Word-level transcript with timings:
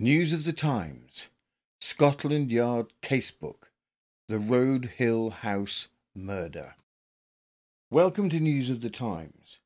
News 0.00 0.32
of 0.32 0.44
the 0.44 0.52
Times, 0.52 1.26
Scotland 1.80 2.52
Yard 2.52 2.92
Casebook, 3.02 3.72
The 4.28 4.38
Road 4.38 4.92
Hill 4.96 5.30
House 5.30 5.88
Murder. 6.14 6.76
Welcome 7.90 8.28
to 8.30 8.38
News 8.38 8.70
of 8.70 8.80
the 8.80 8.90
Times. 8.90 9.58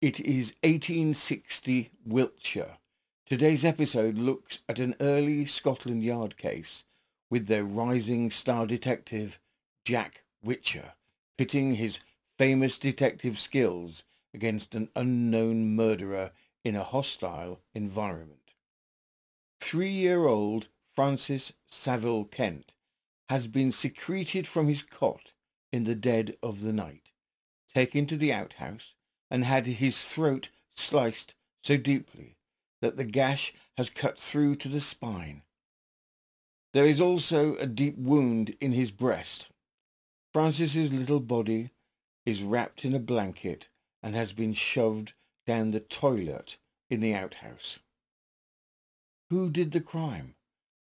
It 0.00 0.18
is 0.18 0.54
1860 0.64 1.92
Wiltshire. 2.04 2.78
Today's 3.24 3.64
episode 3.64 4.18
looks 4.18 4.58
at 4.68 4.80
an 4.80 4.96
early 4.98 5.46
Scotland 5.46 6.02
Yard 6.02 6.36
case 6.36 6.82
with 7.30 7.46
their 7.46 7.64
rising 7.64 8.32
star 8.32 8.66
detective 8.66 9.38
Jack 9.84 10.24
Whicher 10.44 10.94
pitting 11.38 11.76
his 11.76 12.00
famous 12.36 12.78
detective 12.78 13.38
skills 13.38 14.02
against 14.34 14.74
an 14.74 14.88
unknown 14.96 15.76
murderer 15.76 16.32
in 16.64 16.74
a 16.74 16.82
hostile 16.82 17.60
environment. 17.74 18.41
Three-year-old 19.62 20.66
Francis 20.92 21.52
Saville 21.68 22.24
Kent 22.24 22.72
has 23.28 23.46
been 23.46 23.70
secreted 23.70 24.48
from 24.48 24.66
his 24.66 24.82
cot 24.82 25.34
in 25.72 25.84
the 25.84 25.94
dead 25.94 26.36
of 26.42 26.62
the 26.62 26.72
night, 26.72 27.12
taken 27.72 28.04
to 28.06 28.16
the 28.16 28.32
outhouse, 28.32 28.94
and 29.30 29.44
had 29.44 29.68
his 29.68 30.00
throat 30.00 30.50
sliced 30.74 31.34
so 31.62 31.76
deeply 31.76 32.34
that 32.80 32.96
the 32.96 33.04
gash 33.04 33.54
has 33.76 33.88
cut 33.88 34.18
through 34.18 34.56
to 34.56 34.68
the 34.68 34.80
spine. 34.80 35.42
There 36.72 36.84
is 36.84 37.00
also 37.00 37.54
a 37.56 37.66
deep 37.66 37.96
wound 37.96 38.56
in 38.60 38.72
his 38.72 38.90
breast. 38.90 39.48
Francis's 40.32 40.92
little 40.92 41.20
body 41.20 41.70
is 42.26 42.42
wrapped 42.42 42.84
in 42.84 42.94
a 42.94 42.98
blanket 42.98 43.68
and 44.02 44.16
has 44.16 44.32
been 44.32 44.54
shoved 44.54 45.12
down 45.46 45.70
the 45.70 45.80
toilet 45.80 46.58
in 46.90 46.98
the 46.98 47.14
outhouse. 47.14 47.78
Who 49.32 49.48
did 49.48 49.72
the 49.72 49.80
crime? 49.80 50.34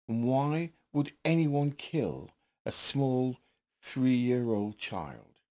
And 0.07 0.23
why 0.23 0.71
would 0.93 1.11
anyone 1.25 1.73
kill 1.73 2.31
a 2.66 2.72
small 2.72 3.35
three-year-old 3.81 4.77
child? 4.77 5.41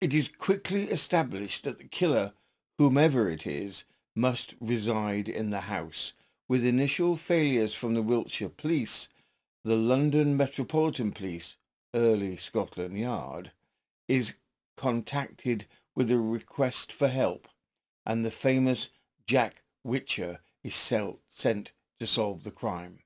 It 0.00 0.14
is 0.14 0.28
quickly 0.28 0.84
established 0.84 1.64
that 1.64 1.76
the 1.76 1.84
killer, 1.84 2.32
whomever 2.78 3.28
it 3.30 3.46
is, 3.46 3.84
must 4.16 4.54
reside 4.62 5.28
in 5.28 5.50
the 5.50 5.68
house. 5.68 6.14
With 6.48 6.64
initial 6.64 7.16
failures 7.16 7.74
from 7.74 7.92
the 7.92 8.02
Wiltshire 8.02 8.48
Police, 8.48 9.10
the 9.62 9.76
London 9.76 10.38
Metropolitan 10.38 11.12
Police, 11.12 11.58
early 11.94 12.38
Scotland 12.38 12.98
Yard, 12.98 13.52
is 14.08 14.32
contacted 14.78 15.66
with 15.94 16.10
a 16.10 16.16
request 16.16 16.94
for 16.94 17.08
help, 17.08 17.46
and 18.06 18.24
the 18.24 18.30
famous 18.30 18.88
Jack 19.26 19.64
Whicher 19.86 20.38
is 20.62 20.74
sent 20.74 21.72
to 21.98 22.06
solve 22.06 22.44
the 22.44 22.50
crime. 22.50 23.00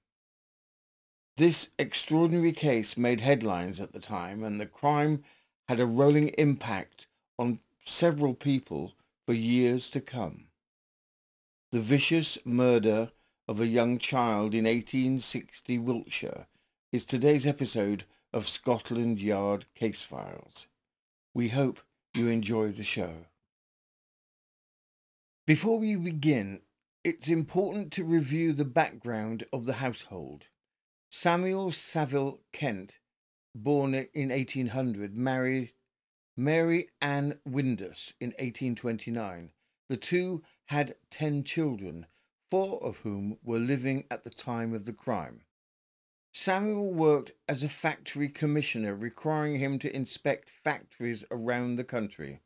This 1.36 1.70
extraordinary 1.78 2.53
case 2.53 2.97
made 2.97 3.20
headlines 3.20 3.81
at 3.81 3.92
the 3.92 4.00
time, 4.00 4.42
and 4.44 4.61
the 4.61 4.67
crime 4.67 5.25
had 5.69 5.81
a 5.81 5.86
rolling 5.86 6.28
impact 6.31 7.06
on 7.39 7.61
several 7.84 8.34
people 8.34 8.92
for 9.25 9.33
years 9.33 9.89
to 9.91 10.00
come. 10.00 10.48
The 11.70 11.81
vicious 11.81 12.36
murder 12.44 13.12
of 13.48 13.61
a 13.61 13.66
young 13.66 13.98
child 13.98 14.55
in 14.55 14.64
1860 14.64 15.78
Wiltshire 15.78 16.47
is 16.92 17.05
today's 17.05 17.47
episode 17.47 18.05
of 18.33 18.48
Scotland 18.48 19.19
Yard 19.19 19.66
Case 19.75 20.03
Files. 20.03 20.66
We 21.33 21.48
hope 21.48 21.81
you 22.14 22.28
enjoy 22.28 22.72
the 22.72 22.84
show. 22.84 23.27
Before 25.47 25.78
we 25.78 25.97
begin, 25.97 26.61
it's 27.05 27.27
important 27.27 27.92
to 27.92 28.05
review 28.05 28.53
the 28.53 28.64
background 28.64 29.45
of 29.53 29.67
the 29.67 29.75
household. 29.75 30.47
Samuel 31.11 31.72
Saville 31.72 32.41
Kent, 32.53 32.98
born 33.55 33.94
in 33.94 34.28
1800, 34.28 35.17
married 35.17 35.72
Mary 36.37 36.88
Ann 37.00 37.41
Windus 37.44 38.15
in 38.21 38.28
1829. 38.31 39.50
The 39.88 39.97
two 39.97 40.43
had 40.66 40.94
ten 41.10 41.43
children, 41.43 42.06
four 42.50 42.82
of 42.82 42.99
whom 42.99 43.37
were 43.43 43.59
living 43.59 44.04
at 44.09 44.22
the 44.22 44.31
time 44.31 44.72
of 44.72 44.84
the 44.84 44.93
crime. 44.93 45.43
Samuel 46.32 46.94
worked 46.94 47.32
as 47.48 47.62
a 47.62 47.69
factory 47.69 48.28
commissioner, 48.28 48.94
requiring 48.94 49.59
him 49.59 49.78
to 49.81 49.94
inspect 49.94 50.53
factories 50.62 51.25
around 51.31 51.77
the 51.77 51.84
country. 51.84 52.41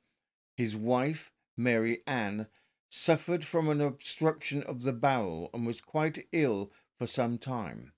His 0.56 0.74
wife, 0.74 1.30
Mary 1.56 2.02
Ann, 2.06 2.48
suffered 2.88 3.44
from 3.44 3.68
an 3.68 3.80
obstruction 3.80 4.62
of 4.62 4.82
the 4.82 4.92
bowel 4.92 5.50
and 5.52 5.66
was 5.66 5.80
quite 5.80 6.26
ill 6.32 6.70
for 6.98 7.06
some 7.06 7.38
time. 7.38 7.92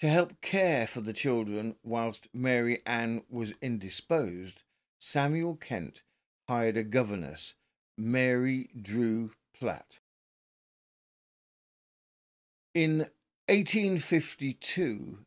To 0.00 0.08
help 0.08 0.40
care 0.40 0.86
for 0.86 1.00
the 1.00 1.12
children 1.12 1.76
whilst 1.82 2.28
Mary 2.34 2.80
Ann 2.84 3.22
was 3.28 3.54
indisposed, 3.62 4.62
Samuel 4.98 5.56
Kent 5.56 6.02
hired 6.48 6.76
a 6.76 6.84
governess, 6.84 7.54
Mary 7.96 8.68
Drew 8.80 9.32
Platt. 9.54 10.00
In 12.74 12.98
1852, 13.48 15.18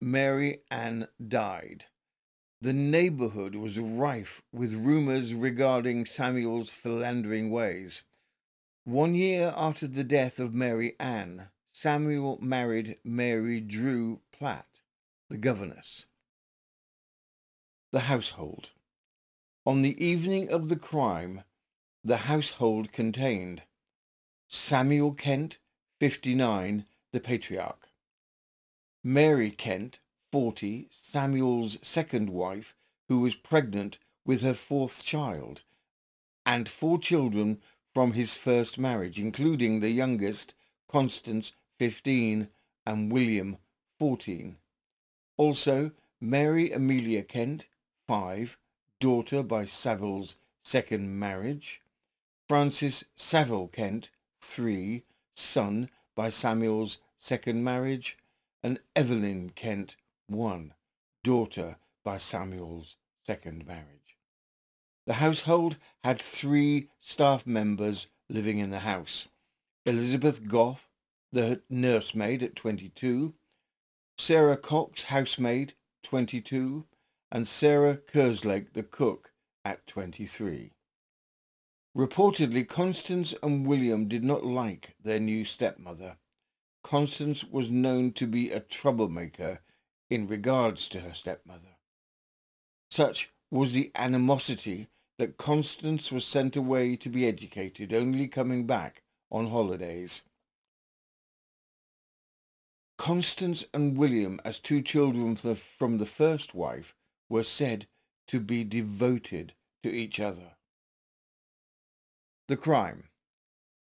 Mary 0.00 0.60
Ann 0.70 1.08
died. 1.28 1.86
The 2.60 2.72
neighbourhood 2.72 3.54
was 3.54 3.78
rife 3.78 4.42
with 4.52 4.74
rumours 4.74 5.34
regarding 5.34 6.06
Samuel's 6.06 6.70
philandering 6.70 7.50
ways. 7.50 8.02
One 8.84 9.14
year 9.14 9.54
after 9.56 9.88
the 9.88 10.04
death 10.04 10.38
of 10.38 10.52
Mary 10.52 10.94
Ann, 11.00 11.48
Samuel 11.72 12.38
married 12.42 12.98
Mary 13.02 13.58
Drew 13.58 14.20
Platt, 14.30 14.82
the 15.30 15.38
governess. 15.38 16.04
The 17.92 18.00
household. 18.00 18.68
On 19.64 19.80
the 19.80 20.04
evening 20.04 20.50
of 20.50 20.68
the 20.68 20.76
crime, 20.76 21.44
the 22.04 22.28
household 22.28 22.92
contained 22.92 23.62
Samuel 24.48 25.14
Kent, 25.14 25.56
59, 26.00 26.84
the 27.10 27.20
patriarch, 27.20 27.88
Mary 29.02 29.50
Kent, 29.50 29.98
40, 30.30 30.88
Samuel's 30.90 31.78
second 31.80 32.28
wife, 32.28 32.74
who 33.08 33.20
was 33.20 33.34
pregnant 33.34 33.98
with 34.26 34.42
her 34.42 34.52
fourth 34.52 35.02
child, 35.02 35.62
and 36.44 36.68
four 36.68 36.98
children 36.98 37.62
from 37.94 38.12
his 38.12 38.34
first 38.34 38.78
marriage, 38.78 39.18
including 39.18 39.80
the 39.80 39.90
youngest, 39.90 40.54
Constance, 40.88 41.52
15, 41.78 42.48
and 42.84 43.12
William, 43.12 43.56
14. 43.98 44.56
Also, 45.36 45.92
Mary 46.20 46.72
Amelia 46.72 47.22
Kent, 47.22 47.66
5, 48.06 48.58
daughter 49.00 49.42
by 49.42 49.64
Saville's 49.64 50.36
second 50.62 51.18
marriage. 51.18 51.80
Francis 52.48 53.04
Saville 53.16 53.68
Kent, 53.68 54.10
3, 54.40 55.02
son 55.34 55.88
by 56.14 56.30
Samuel's 56.30 56.98
second 57.18 57.64
marriage. 57.64 58.18
And 58.62 58.80
Evelyn 58.96 59.50
Kent, 59.54 59.96
1, 60.28 60.72
daughter 61.22 61.76
by 62.02 62.18
Samuel's 62.18 62.96
second 63.24 63.66
marriage. 63.66 64.03
The 65.06 65.14
household 65.14 65.76
had 66.02 66.20
three 66.20 66.88
staff 67.00 67.46
members 67.46 68.06
living 68.28 68.58
in 68.58 68.70
the 68.70 68.80
house. 68.80 69.28
Elizabeth 69.84 70.48
Gough, 70.48 70.88
the 71.30 71.62
nursemaid 71.68 72.42
at 72.42 72.56
22, 72.56 73.34
Sarah 74.16 74.56
Cox, 74.56 75.04
housemaid, 75.04 75.74
22, 76.04 76.86
and 77.30 77.46
Sarah 77.46 77.98
Kerslake, 77.98 78.72
the 78.72 78.82
cook, 78.82 79.32
at 79.64 79.86
23. 79.86 80.72
Reportedly, 81.96 82.66
Constance 82.66 83.34
and 83.42 83.66
William 83.66 84.08
did 84.08 84.24
not 84.24 84.44
like 84.44 84.96
their 85.02 85.20
new 85.20 85.44
stepmother. 85.44 86.16
Constance 86.82 87.44
was 87.44 87.70
known 87.70 88.12
to 88.12 88.26
be 88.26 88.50
a 88.50 88.60
troublemaker 88.60 89.60
in 90.08 90.26
regards 90.26 90.88
to 90.88 91.00
her 91.00 91.14
stepmother. 91.14 91.76
Such 92.90 93.30
was 93.50 93.72
the 93.72 93.90
animosity 93.94 94.88
that 95.18 95.36
Constance 95.36 96.10
was 96.10 96.24
sent 96.24 96.56
away 96.56 96.96
to 96.96 97.08
be 97.08 97.26
educated, 97.26 97.92
only 97.92 98.26
coming 98.26 98.66
back 98.66 99.02
on 99.30 99.50
holidays. 99.50 100.22
Constance 102.96 103.64
and 103.74 103.96
William, 103.96 104.40
as 104.44 104.58
two 104.58 104.80
children 104.80 105.36
from 105.36 105.98
the 105.98 106.06
first 106.06 106.54
wife, 106.54 106.94
were 107.28 107.44
said 107.44 107.86
to 108.28 108.40
be 108.40 108.64
devoted 108.64 109.54
to 109.82 109.90
each 109.90 110.20
other. 110.20 110.56
The 112.48 112.56
crime. 112.56 113.08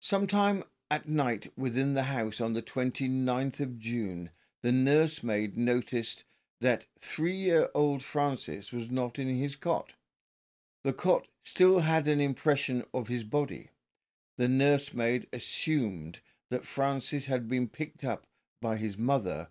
Sometime 0.01 0.65
at 0.91 1.09
night 1.09 1.53
within 1.57 1.95
the 1.95 2.05
house 2.05 2.41
on 2.41 2.53
the 2.53 2.63
29th 2.63 3.61
of 3.61 3.79
June, 3.79 4.31
the 4.63 4.73
nursemaid 4.73 5.57
noticed 5.57 6.25
that 6.61 6.87
three-year-old 6.99 8.03
Francis 8.03 8.73
was 8.73 8.91
not 8.91 9.19
in 9.19 9.29
his 9.29 9.57
cot. 9.57 9.95
The 10.85 10.93
cot 10.93 11.29
still 11.43 11.81
had 11.81 12.07
an 12.07 12.21
impression 12.21 12.85
of 12.93 13.09
his 13.09 13.25
body. 13.25 13.71
The 14.37 14.49
nursemaid 14.49 15.27
assumed 15.33 16.21
that 16.51 16.67
Francis 16.67 17.25
had 17.25 17.49
been 17.49 17.69
picked 17.69 18.05
up 18.05 18.27
by 18.61 18.77
his 18.77 18.99
mother 18.99 19.49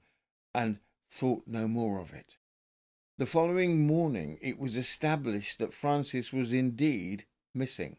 and 0.53 0.79
thought 1.09 1.47
no 1.47 1.67
more 1.67 1.99
of 1.99 2.13
it. 2.13 2.37
The 3.17 3.25
following 3.25 3.87
morning, 3.87 4.37
it 4.41 4.59
was 4.59 4.77
established 4.77 5.57
that 5.57 5.73
Francis 5.73 6.31
was 6.31 6.53
indeed 6.53 7.25
missing. 7.51 7.97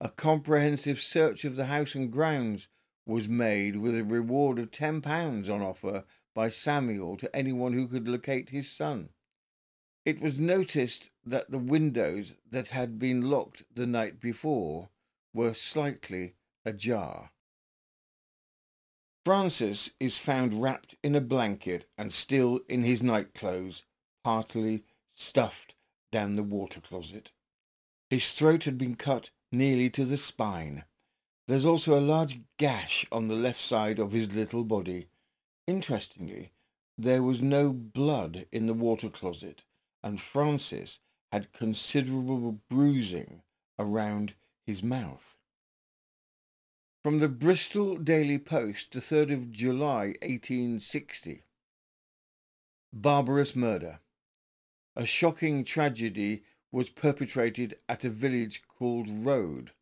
A 0.00 0.10
comprehensive 0.10 1.00
search 1.00 1.44
of 1.44 1.54
the 1.54 1.66
house 1.66 1.94
and 1.94 2.10
grounds 2.10 2.66
was 3.06 3.28
made 3.28 3.76
with 3.76 3.96
a 3.96 4.02
reward 4.02 4.58
of 4.58 4.72
£10 4.72 5.48
on 5.48 5.62
offer 5.62 6.04
by 6.34 6.48
Samuel 6.48 7.16
to 7.18 7.36
anyone 7.36 7.72
who 7.72 7.86
could 7.86 8.08
locate 8.08 8.48
his 8.48 8.68
son. 8.68 9.10
It 10.04 10.20
was 10.20 10.38
noticed 10.38 11.10
that 11.24 11.50
the 11.50 11.58
windows 11.58 12.34
that 12.50 12.68
had 12.68 12.98
been 12.98 13.30
locked 13.30 13.62
the 13.72 13.86
night 13.86 14.20
before 14.20 14.88
were 15.32 15.54
slightly 15.54 16.34
ajar. 16.64 17.30
Francis 19.24 19.90
is 20.00 20.16
found 20.16 20.60
wrapped 20.60 20.96
in 21.04 21.14
a 21.14 21.20
blanket 21.20 21.86
and 21.96 22.12
still 22.12 22.60
in 22.68 22.82
his 22.82 23.02
nightclothes, 23.02 23.84
partly 24.24 24.82
stuffed 25.14 25.76
down 26.10 26.32
the 26.32 26.42
water 26.42 26.80
closet. 26.80 27.30
His 28.10 28.32
throat 28.32 28.64
had 28.64 28.76
been 28.76 28.96
cut 28.96 29.30
nearly 29.52 29.88
to 29.90 30.04
the 30.04 30.16
spine. 30.16 30.84
There's 31.46 31.64
also 31.64 31.96
a 31.96 32.00
large 32.00 32.40
gash 32.56 33.06
on 33.12 33.28
the 33.28 33.36
left 33.36 33.60
side 33.60 34.00
of 34.00 34.12
his 34.12 34.34
little 34.34 34.64
body. 34.64 35.06
Interestingly, 35.68 36.50
there 36.98 37.22
was 37.22 37.40
no 37.40 37.72
blood 37.72 38.46
in 38.50 38.66
the 38.66 38.74
water 38.74 39.08
closet, 39.08 39.62
and 40.02 40.20
Francis 40.20 40.98
had 41.30 41.52
considerable 41.52 42.60
bruising 42.68 43.42
around 43.78 44.34
his 44.66 44.82
mouth. 44.82 45.36
From 47.02 47.18
the 47.18 47.28
Bristol 47.28 47.96
Daily 47.96 48.38
Post, 48.38 48.92
the 48.92 49.00
3rd 49.00 49.32
of 49.32 49.52
July 49.52 50.14
1860. 50.22 51.42
Barbarous 52.92 53.56
murder. 53.56 54.00
A 54.94 55.06
shocking 55.06 55.64
tragedy 55.64 56.44
was 56.70 56.90
perpetrated 56.90 57.78
at 57.88 58.04
a 58.04 58.10
village 58.10 58.62
called 58.68 59.08
Road. 59.08 59.72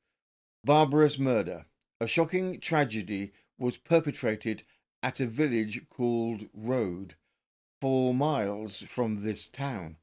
Barbarous 0.64 1.18
murder. 1.18 1.66
A 2.00 2.06
shocking 2.06 2.60
tragedy 2.60 3.32
was 3.58 3.76
perpetrated 3.76 4.64
at 5.02 5.20
a 5.20 5.26
village 5.26 5.88
called 5.88 6.48
Road, 6.54 7.14
four 7.80 8.14
miles 8.14 8.82
from 8.82 9.22
this 9.22 9.48
town, 9.48 9.96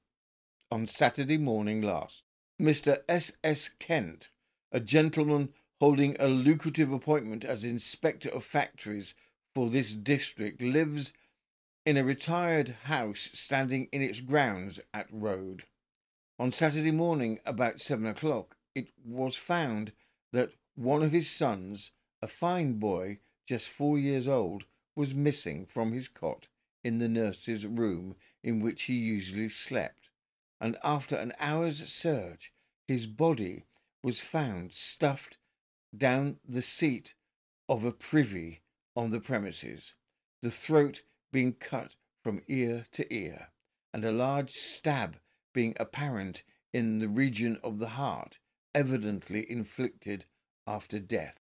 on 0.72 0.86
Saturday 0.86 1.38
morning 1.38 1.82
last. 1.82 2.24
Mr. 2.62 2.98
S. 3.08 3.32
S. 3.44 3.70
Kent, 3.80 4.30
a 4.72 4.80
gentleman 4.80 5.54
holding 5.80 6.16
a 6.20 6.28
lucrative 6.28 6.92
appointment 6.92 7.46
as 7.46 7.64
inspector 7.64 8.30
of 8.30 8.44
factories 8.44 9.14
for 9.56 9.70
this 9.70 9.94
district, 9.94 10.62
lives 10.62 11.14
in 11.86 11.96
a 11.96 12.04
retired 12.04 12.70
house 12.84 13.30
standing 13.34 13.88
in 13.92 14.02
its 14.02 14.20
grounds 14.20 14.80
at 14.94 15.08
Road. 15.12 15.64
On 16.40 16.52
Saturday 16.52 16.92
morning, 16.92 17.40
about 17.46 17.80
seven 17.80 18.06
o'clock, 18.06 18.58
it 18.76 18.90
was 19.06 19.36
found 19.36 19.94
that 20.34 20.52
one 20.76 21.02
of 21.02 21.12
his 21.12 21.30
sons, 21.30 21.92
a 22.22 22.28
fine 22.28 22.74
boy 22.74 23.20
just 23.48 23.70
four 23.70 23.98
years 23.98 24.28
old, 24.28 24.66
was 24.96 25.16
missing 25.16 25.66
from 25.66 25.94
his 25.94 26.08
cot 26.08 26.48
in 26.84 27.00
the 27.00 27.08
nurse's 27.08 27.66
room 27.66 28.16
in 28.44 28.60
which 28.60 28.84
he 28.84 28.94
usually 28.94 29.50
slept, 29.50 29.97
and 30.60 30.78
after 30.84 31.16
an 31.16 31.34
hour's 31.40 31.88
search, 31.92 32.52
his 32.88 33.08
body 33.08 33.66
was 34.04 34.20
found 34.20 34.74
stuffed 34.74 35.38
down 35.96 36.40
the 36.48 36.62
seat 36.62 37.14
of 37.70 37.84
a 37.84 37.92
privy 37.92 38.62
on 38.96 39.10
the 39.10 39.20
premises, 39.20 39.94
the 40.42 40.52
throat 40.52 41.04
being 41.32 41.54
cut 41.54 41.96
from 42.24 42.42
ear 42.48 42.86
to 42.92 43.14
ear, 43.14 43.50
and 43.94 44.04
a 44.04 44.12
large 44.12 44.52
stab 44.52 45.18
being 45.54 45.76
apparent 45.80 46.44
in 46.74 47.00
the 47.00 47.10
region 47.10 47.60
of 47.64 47.80
the 47.80 47.90
heart, 47.90 48.38
evidently 48.74 49.50
inflicted 49.50 50.26
after 50.66 51.00
death. 51.00 51.40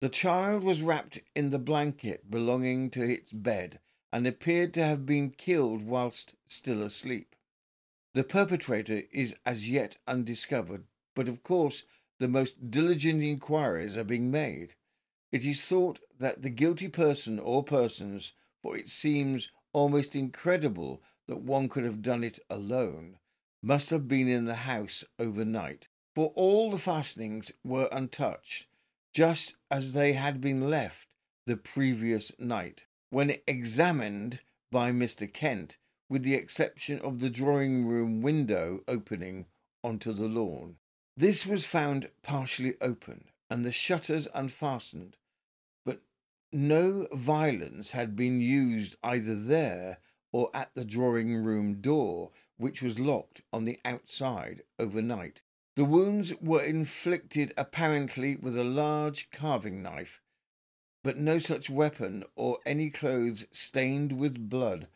The 0.00 0.08
child 0.08 0.62
was 0.62 0.82
wrapped 0.82 1.18
in 1.34 1.50
the 1.50 1.58
blanket 1.58 2.30
belonging 2.30 2.90
to 2.90 3.02
its 3.02 3.32
bed 3.32 3.80
and 4.12 4.26
appeared 4.26 4.72
to 4.74 4.84
have 4.84 5.04
been 5.04 5.30
killed 5.30 5.82
whilst 5.82 6.34
still 6.46 6.82
asleep. 6.82 7.34
The 8.14 8.24
perpetrator 8.24 9.02
is 9.12 9.34
as 9.44 9.68
yet 9.68 9.98
undiscovered, 10.06 10.86
but 11.14 11.28
of 11.28 11.42
course 11.42 11.84
the 12.18 12.28
most 12.28 12.70
diligent 12.70 13.22
inquiries 13.22 13.96
are 13.96 14.04
being 14.04 14.30
made. 14.30 14.74
It 15.30 15.44
is 15.44 15.64
thought 15.64 16.00
that 16.18 16.42
the 16.42 16.50
guilty 16.50 16.88
person 16.88 17.38
or 17.38 17.62
persons, 17.62 18.32
for 18.62 18.76
it 18.76 18.88
seems 18.88 19.50
almost 19.72 20.16
incredible 20.16 21.02
that 21.26 21.42
one 21.42 21.68
could 21.68 21.84
have 21.84 22.02
done 22.02 22.24
it 22.24 22.38
alone, 22.48 23.18
must 23.62 23.90
have 23.90 24.08
been 24.08 24.26
in 24.26 24.46
the 24.46 24.54
house 24.54 25.04
overnight, 25.18 25.86
for 26.14 26.32
all 26.34 26.70
the 26.70 26.78
fastenings 26.78 27.52
were 27.62 27.88
untouched, 27.92 28.66
just 29.12 29.56
as 29.70 29.92
they 29.92 30.14
had 30.14 30.40
been 30.40 30.70
left 30.70 31.08
the 31.46 31.56
previous 31.56 32.32
night. 32.38 32.86
When 33.10 33.36
examined 33.46 34.40
by 34.70 34.92
Mr. 34.92 35.32
Kent, 35.32 35.78
with 36.10 36.22
the 36.24 36.34
exception 36.34 36.98
of 36.98 37.20
the 37.20 37.30
drawing 37.30 37.86
room 37.86 38.20
window 38.20 38.84
opening 38.86 39.46
onto 39.82 40.12
the 40.12 40.28
lawn, 40.28 40.76
this 41.16 41.46
was 41.46 41.64
found 41.64 42.10
partially 42.22 42.74
open 42.82 43.30
and 43.48 43.64
the 43.64 43.72
shutters 43.72 44.28
unfastened, 44.34 45.16
but 45.86 46.02
no 46.52 47.08
violence 47.12 47.92
had 47.92 48.14
been 48.14 48.42
used 48.42 48.96
either 49.02 49.34
there 49.34 49.98
or 50.30 50.50
at 50.52 50.74
the 50.74 50.84
drawing 50.84 51.34
room 51.34 51.80
door, 51.80 52.30
which 52.58 52.82
was 52.82 52.98
locked 52.98 53.40
on 53.52 53.64
the 53.64 53.80
outside 53.86 54.62
overnight. 54.78 55.40
The 55.76 55.86
wounds 55.86 56.34
were 56.42 56.62
inflicted 56.62 57.54
apparently 57.56 58.36
with 58.36 58.58
a 58.58 58.64
large 58.64 59.30
carving 59.30 59.82
knife, 59.82 60.20
but 61.02 61.16
no 61.16 61.38
such 61.38 61.70
weapon 61.70 62.24
or 62.36 62.58
any 62.66 62.90
clothes 62.90 63.46
stained 63.52 64.12
with 64.12 64.48
blood 64.48 64.88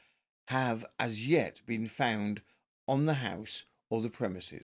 have 0.48 0.84
as 0.98 1.26
yet 1.28 1.60
been 1.66 1.86
found 1.86 2.42
on 2.88 3.06
the 3.06 3.14
house 3.14 3.64
or 3.88 4.02
the 4.02 4.10
premises. 4.10 4.64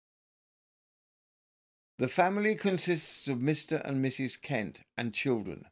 The 1.99 2.09
family 2.09 2.55
consists 2.55 3.29
of 3.29 3.39
Mr. 3.39 3.81
and 3.85 4.03
Mrs. 4.05 4.41
Kent 4.41 4.81
and 4.97 5.13
children, 5.13 5.67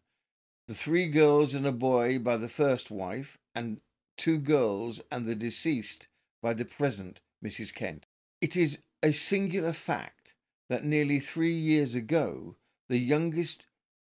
the 0.66 0.74
three 0.74 1.06
girls 1.06 1.54
and 1.54 1.66
a 1.66 1.72
boy 1.72 2.18
by 2.18 2.36
the 2.36 2.48
first 2.48 2.90
wife, 2.90 3.38
and 3.54 3.80
two 4.18 4.38
girls 4.38 5.00
and 5.10 5.26
the 5.26 5.34
deceased 5.34 6.08
by 6.42 6.52
the 6.52 6.64
present 6.66 7.20
Mrs. 7.42 7.74
Kent. 7.74 8.06
It 8.40 8.56
is 8.56 8.78
a 9.02 9.12
singular 9.12 9.72
fact 9.72 10.34
that 10.68 10.84
nearly 10.84 11.20
three 11.20 11.56
years 11.56 11.94
ago 11.94 12.56
the 12.88 12.98
youngest 12.98 13.64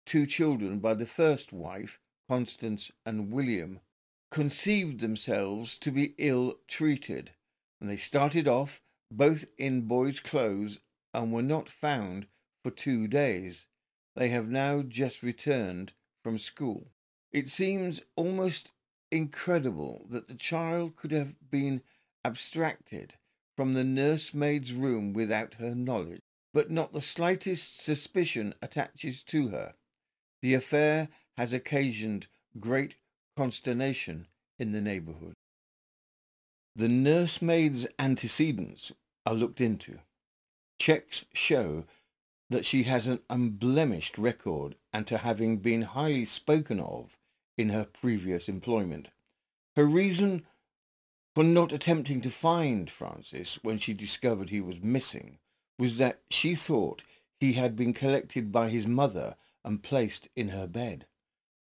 two 0.07 0.25
children 0.25 0.79
by 0.79 0.93
the 0.93 1.05
first 1.05 1.51
wife, 1.51 1.99
Constance 2.29 2.91
and 3.05 3.29
William, 3.29 3.81
conceived 4.31 5.01
themselves 5.01 5.77
to 5.77 5.91
be 5.91 6.15
ill 6.17 6.55
treated, 6.67 7.31
and 7.81 7.89
they 7.89 7.97
started 7.97 8.47
off 8.47 8.81
both 9.11 9.45
in 9.57 9.81
boys' 9.81 10.21
clothes 10.21 10.79
and 11.13 11.33
were 11.33 11.41
not 11.41 11.67
found 11.67 12.25
for 12.63 12.71
two 12.71 13.07
days. 13.07 13.67
They 14.15 14.29
have 14.29 14.49
now 14.49 14.81
just 14.81 15.21
returned 15.21 15.91
from 16.23 16.37
school. 16.37 16.87
It 17.31 17.49
seems 17.49 18.01
almost 18.15 18.71
incredible 19.11 20.05
that 20.09 20.29
the 20.29 20.35
child 20.35 20.95
could 20.95 21.11
have 21.11 21.35
been 21.49 21.81
abstracted 22.23 23.15
from 23.57 23.73
the 23.73 23.83
nursemaid's 23.83 24.71
room 24.71 25.11
without 25.11 25.55
her 25.55 25.75
knowledge, 25.75 26.21
but 26.53 26.71
not 26.71 26.93
the 26.93 27.01
slightest 27.01 27.83
suspicion 27.83 28.53
attaches 28.61 29.21
to 29.23 29.49
her. 29.49 29.73
The 30.41 30.53
affair 30.53 31.09
has 31.37 31.53
occasioned 31.53 32.27
great 32.59 32.95
consternation 33.35 34.27
in 34.59 34.71
the 34.71 34.81
neighbourhood. 34.81 35.33
The 36.75 36.87
nursemaid's 36.87 37.87
antecedents 37.97 38.91
are 39.25 39.33
looked 39.33 39.61
into. 39.61 39.99
Checks 40.79 41.25
show 41.33 41.85
that 42.49 42.65
she 42.65 42.83
has 42.83 43.07
an 43.07 43.19
unblemished 43.29 44.17
record 44.17 44.75
and 44.93 45.05
to 45.07 45.17
having 45.17 45.57
been 45.57 45.81
highly 45.81 46.25
spoken 46.25 46.79
of 46.79 47.17
in 47.57 47.69
her 47.69 47.85
previous 47.85 48.47
employment. 48.47 49.09
Her 49.75 49.85
reason 49.85 50.45
for 51.35 51.43
not 51.43 51.71
attempting 51.71 52.21
to 52.21 52.29
find 52.29 52.89
Francis 52.89 53.59
when 53.63 53.77
she 53.77 53.93
discovered 53.93 54.49
he 54.49 54.61
was 54.61 54.81
missing 54.81 55.39
was 55.77 55.97
that 55.97 56.21
she 56.29 56.55
thought 56.55 57.03
he 57.39 57.53
had 57.53 57.75
been 57.75 57.93
collected 57.93 58.51
by 58.51 58.69
his 58.69 58.87
mother 58.87 59.35
and 59.67 59.83
placed 59.83 60.29
in 60.33 60.47
her 60.47 60.65
bed. 60.65 61.05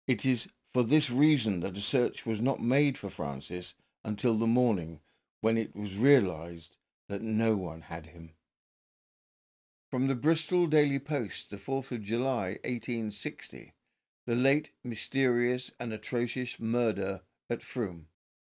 It 0.05 0.25
is 0.25 0.49
for 0.73 0.83
this 0.83 1.09
reason 1.09 1.61
that 1.61 1.77
a 1.77 1.81
search 1.81 2.25
was 2.25 2.41
not 2.41 2.59
made 2.59 2.97
for 2.97 3.09
Francis 3.09 3.73
until 4.03 4.35
the 4.35 4.45
morning 4.45 4.99
when 5.39 5.57
it 5.57 5.73
was 5.73 5.95
realized 5.95 6.75
that 7.07 7.21
no 7.21 7.55
one 7.55 7.83
had 7.83 8.07
him. 8.07 8.33
From 9.89 10.07
the 10.07 10.15
Bristol 10.15 10.67
Daily 10.67 10.99
Post, 10.99 11.49
the 11.49 11.57
4th 11.57 11.93
of 11.93 12.03
July, 12.03 12.59
1860, 12.65 13.73
the 14.25 14.35
late 14.35 14.71
mysterious 14.83 15.71
and 15.79 15.93
atrocious 15.93 16.59
murder 16.59 17.21
at 17.49 17.63
Frome. 17.63 18.07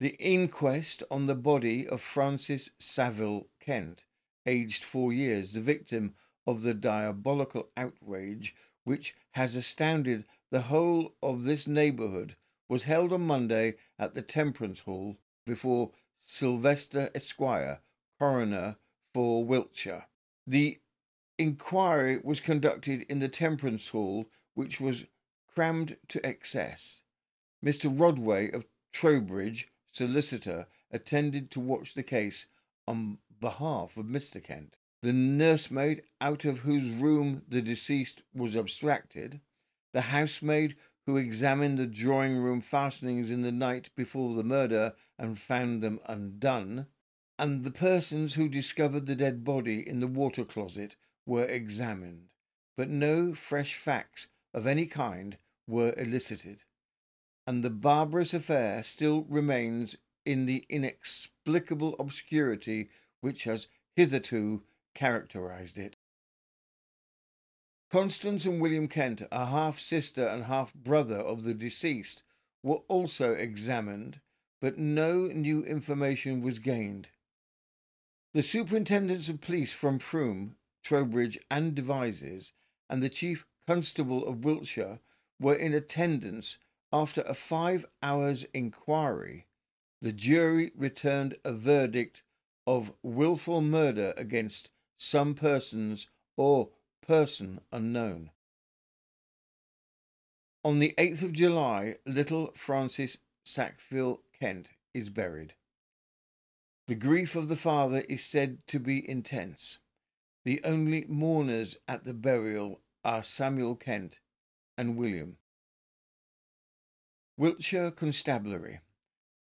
The 0.02 0.18
inquest 0.20 1.02
on 1.10 1.28
the 1.28 1.36
body 1.36 1.88
of 1.88 2.02
Francis 2.02 2.72
Saville 2.78 3.48
Kent, 3.62 4.04
aged 4.46 4.84
four 4.84 5.14
years, 5.14 5.54
the 5.54 5.62
victim 5.62 6.16
of 6.46 6.64
the 6.64 6.74
diabolical 6.74 7.70
outrage 7.78 8.54
which 8.90 9.14
has 9.34 9.56
astounded 9.56 10.26
the 10.50 10.62
whole 10.62 11.14
of 11.22 11.44
this 11.44 11.68
neighbourhood, 11.68 12.36
was 12.68 12.86
held 12.86 13.14
on 13.14 13.22
Monday 13.22 13.76
at 14.00 14.16
the 14.16 14.22
Temperance 14.24 14.80
Hall 14.80 15.16
before 15.46 15.92
Sylvester 16.18 17.12
Esquire, 17.14 17.82
coroner 18.18 18.78
for 19.14 19.46
Wiltshire. 19.46 20.08
The 20.48 20.80
inquiry 21.38 22.20
was 22.24 22.40
conducted 22.40 23.04
in 23.04 23.20
the 23.20 23.30
Temperance 23.30 23.90
Hall, 23.90 24.26
which 24.56 24.82
was 24.82 25.06
crammed 25.48 25.96
to 26.08 26.26
excess. 26.26 27.04
Mr. 27.64 27.96
Rodway 27.96 28.52
of 28.52 28.66
Trowbridge, 28.92 29.68
solicitor, 29.92 30.66
attended 30.90 31.52
to 31.52 31.60
watch 31.60 31.94
the 31.94 32.02
case 32.02 32.48
on 32.88 33.20
behalf 33.40 33.98
of 33.98 34.08
Mr. 34.08 34.44
Kent. 34.44 34.78
The 35.02 35.14
nursemaid, 35.14 36.04
out 36.20 36.44
of 36.44 36.60
whose 36.60 36.90
room 36.90 37.44
the 37.48 37.62
deceased 37.62 38.22
was 38.34 38.56
abstracted, 38.56 39.40
the 39.94 40.02
housemaid 40.02 40.76
who 41.06 41.16
examined 41.16 41.80
the 41.80 41.88
drawing 41.88 42.36
room 42.36 42.60
fastenings 42.60 43.32
in 43.32 43.42
the 43.42 43.52
night 43.52 43.90
before 43.96 44.36
the 44.36 44.44
murder 44.44 44.94
and 45.18 45.40
found 45.40 45.82
them 45.82 46.02
undone, 46.06 46.88
and 47.38 47.64
the 47.64 47.72
persons 47.72 48.34
who 48.34 48.50
discovered 48.50 49.06
the 49.06 49.16
dead 49.16 49.46
body 49.46 49.88
in 49.88 50.02
the 50.02 50.08
water 50.08 50.44
closet 50.44 50.98
were 51.26 51.46
examined, 51.46 52.28
but 52.76 52.90
no 52.90 53.34
fresh 53.34 53.76
facts 53.76 54.28
of 54.54 54.68
any 54.68 54.86
kind 54.86 55.38
were 55.66 55.94
elicited, 55.96 56.64
and 57.48 57.64
the 57.64 57.70
barbarous 57.70 58.34
affair 58.34 58.84
still 58.84 59.24
remains 59.24 59.96
in 60.26 60.46
the 60.46 60.66
inexplicable 60.68 61.96
obscurity 62.00 62.90
which 63.22 63.46
has 63.46 63.68
hitherto 63.96 64.64
characterized 65.00 65.78
it. 65.78 65.96
Constance 67.90 68.44
and 68.44 68.60
William 68.60 68.90
Kent, 68.90 69.22
a 69.32 69.46
half 69.46 69.80
sister 69.80 70.28
and 70.28 70.44
half 70.44 70.74
brother 70.74 71.16
of 71.16 71.46
the 71.46 71.54
deceased, 71.54 72.22
were 72.62 72.84
also 72.90 73.32
examined, 73.32 74.20
but 74.60 74.78
no 74.78 75.28
new 75.28 75.64
information 75.64 76.42
was 76.42 76.60
gained. 76.60 77.08
The 78.34 78.44
superintendents 78.44 79.30
of 79.30 79.40
police 79.40 79.72
from 79.72 80.00
Frome, 80.00 80.58
Trowbridge, 80.84 81.40
and 81.50 81.74
Devizes, 81.74 82.52
and 82.90 83.02
the 83.02 83.08
chief 83.08 83.46
constable 83.66 84.28
of 84.28 84.44
Wiltshire 84.44 85.00
were 85.40 85.56
in 85.56 85.74
attendance 85.74 86.58
after 86.92 87.22
a 87.22 87.34
five 87.34 87.86
hours 88.04 88.46
inquiry. 88.54 89.48
The 90.02 90.12
jury 90.12 90.74
returned 90.76 91.38
a 91.46 91.54
verdict 91.54 92.22
of 92.68 92.92
wilful 93.02 93.62
murder 93.62 94.14
against 94.18 94.70
some 95.00 95.34
persons 95.34 96.08
or 96.38 96.70
person 97.02 97.62
unknown. 97.72 98.30
On 100.64 100.78
the 100.78 100.94
8th 100.98 101.24
of 101.24 101.34
July, 101.34 101.96
little 102.06 102.52
Francis 102.56 103.18
Sackville 103.44 104.22
Kent 104.40 104.68
is 104.94 105.10
buried. 105.10 105.54
The 106.88 106.96
grief 106.96 107.36
of 107.36 107.48
the 107.48 107.56
father 107.56 108.04
is 108.10 108.24
said 108.24 108.60
to 108.68 108.80
be 108.80 109.10
intense. 109.10 109.80
The 110.44 110.62
only 110.64 111.06
mourners 111.08 111.78
at 111.88 112.04
the 112.04 112.14
burial 112.14 112.82
are 113.06 113.24
Samuel 113.24 113.76
Kent 113.76 114.20
and 114.78 114.98
William. 114.98 115.38
Wiltshire 117.38 117.92
Constabulary. 117.92 118.82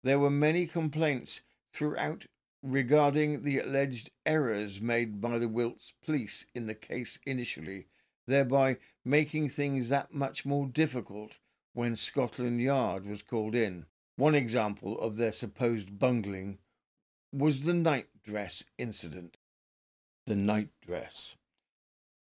There 0.02 0.18
were 0.18 0.30
many 0.30 0.66
complaints 0.66 1.42
throughout 1.72 2.26
regarding 2.64 3.42
the 3.42 3.58
alleged 3.58 4.10
errors 4.24 4.80
made 4.80 5.20
by 5.20 5.38
the 5.38 5.48
Wilts 5.48 5.92
police 6.02 6.46
in 6.54 6.66
the 6.66 6.74
case 6.74 7.18
initially, 7.26 7.86
thereby 8.26 8.78
making 9.04 9.50
things 9.50 9.90
that 9.90 10.14
much 10.14 10.46
more 10.46 10.66
difficult 10.66 11.32
when 11.74 11.94
Scotland 11.94 12.62
Yard 12.62 13.06
was 13.06 13.22
called 13.22 13.54
in. 13.54 13.84
One 14.16 14.34
example 14.34 14.98
of 14.98 15.16
their 15.16 15.32
supposed 15.32 15.98
bungling 15.98 16.58
was 17.32 17.62
the 17.62 17.74
night 17.74 18.08
dress 18.24 18.62
incident. 18.78 19.36
The 20.26 20.36
night 20.36 20.70
dress. 20.80 21.36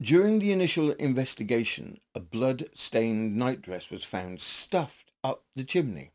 During 0.01 0.39
the 0.39 0.51
initial 0.51 0.91
investigation, 0.91 2.01
a 2.13 2.19
blood 2.19 2.69
stained 2.73 3.37
nightdress 3.37 3.89
was 3.89 4.03
found 4.03 4.41
stuffed 4.41 5.11
up 5.23 5.45
the 5.55 5.63
chimney. 5.63 6.12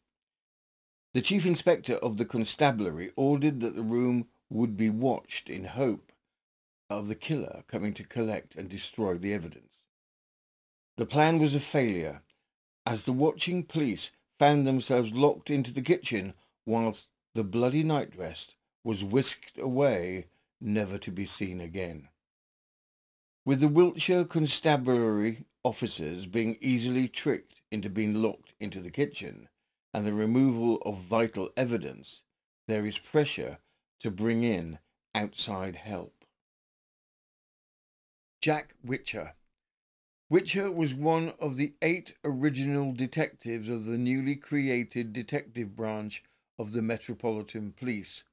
The 1.19 1.23
chief 1.23 1.45
inspector 1.45 1.95
of 1.95 2.17
the 2.17 2.25
constabulary 2.25 3.11
ordered 3.17 3.59
that 3.59 3.75
the 3.75 3.83
room 3.83 4.29
would 4.51 4.77
be 4.77 4.89
watched 4.89 5.51
in 5.51 5.65
hope 5.65 6.13
of 6.89 7.09
the 7.09 7.17
killer 7.17 7.65
coming 7.67 7.93
to 7.95 8.05
collect 8.05 8.55
and 8.55 8.69
destroy 8.69 9.19
the 9.19 9.35
evidence. 9.35 9.81
The 10.97 11.07
plan 11.07 11.41
was 11.41 11.57
a 11.57 11.59
failure, 11.59 12.23
as 12.87 13.03
the 13.03 13.13
watching 13.13 13.65
police 13.65 14.13
found 14.39 14.65
themselves 14.65 15.11
locked 15.11 15.51
into 15.51 15.73
the 15.73 15.83
kitchen 15.83 16.35
whilst 16.65 17.09
the 17.35 17.43
bloody 17.43 17.83
nightdress 17.83 18.53
was 18.85 19.03
whisked 19.03 19.59
away, 19.59 20.27
never 20.61 20.99
to 20.99 21.11
be 21.11 21.27
seen 21.27 21.61
again. 21.61 22.11
With 23.45 23.59
the 23.59 23.67
Wiltshire 23.67 24.25
constabulary 24.25 25.47
officers 25.65 26.27
being 26.27 26.59
easily 26.61 27.09
tricked 27.09 27.61
into 27.73 27.91
being 27.91 28.23
locked 28.23 28.53
into 28.61 28.81
the 28.81 28.93
kitchen 28.93 29.49
and 29.93 30.07
the 30.07 30.13
removal 30.13 30.77
of 30.83 30.99
vital 30.99 31.51
evidence, 31.57 32.23
there 32.67 32.87
is 32.87 32.99
pressure 32.99 33.59
to 34.01 34.11
bring 34.11 34.45
in 34.45 34.79
outside 35.15 35.77
help. 35.77 36.25
Jack 38.41 38.75
Whicher 38.85 39.33
Whicher 40.31 40.71
was 40.71 40.95
one 40.95 41.31
of 41.41 41.57
the 41.57 41.73
eight 41.81 42.15
original 42.23 42.93
detectives 42.93 43.69
of 43.69 43.87
the 43.87 43.97
newly 43.97 44.37
created 44.37 45.13
detective 45.13 45.75
branch 45.75 46.23
of 46.59 46.73
the 46.73 46.83
Metropolitan 46.83 47.73
Police 47.73 48.25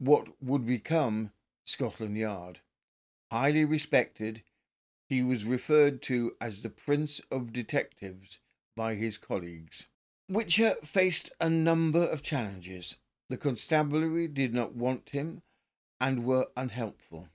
what 0.00 0.42
would 0.42 0.66
become 0.66 1.30
Scotland 1.66 2.16
Yard. 2.16 2.60
Highly 3.30 3.64
respected, 3.64 4.42
he 5.08 5.22
was 5.22 5.44
referred 5.44 6.00
to 6.02 6.36
as 6.40 6.62
the 6.62 6.70
Prince 6.70 7.20
of 7.30 7.52
Detectives 7.52 8.38
by 8.74 8.94
his 8.94 9.18
colleagues. 9.18 9.88
Whicher 10.30 10.76
faced 10.84 11.32
a 11.40 11.50
number 11.50 12.04
of 12.04 12.22
challenges. 12.22 12.94
The 13.30 13.36
constabulary 13.36 14.28
did 14.28 14.54
not 14.54 14.76
want 14.76 15.10
him 15.10 15.42
and 16.00 16.24
were 16.24 16.46
unhelpful. 16.56 17.28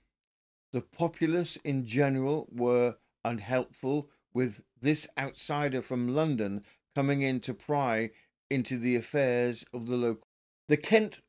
The 0.72 0.80
populace 0.80 1.56
in 1.56 1.84
general 1.84 2.48
were 2.50 2.96
unhelpful 3.22 4.08
with 4.32 4.62
this 4.80 5.06
outsider 5.18 5.82
from 5.82 6.14
London 6.14 6.64
coming 6.94 7.20
in 7.20 7.40
to 7.40 7.52
pry 7.52 8.12
into 8.48 8.78
the 8.78 8.96
affairs 8.96 9.66
of 9.74 9.88
the 9.88 9.96
local. 9.98 10.26
The 10.68 10.78
Kent 10.78 11.20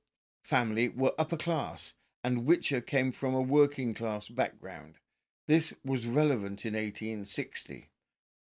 family 0.41 0.87
were 0.87 1.13
upper 1.17 1.35
class, 1.35 1.93
and 2.23 2.45
Whicher 2.45 2.79
came 2.79 3.11
from 3.11 3.35
a 3.35 3.41
working 3.41 3.93
class 3.93 4.29
background. 4.29 4.99
This 5.47 5.73
was 5.83 6.07
relevant 6.07 6.65
in 6.65 6.75
1860. 6.75 7.89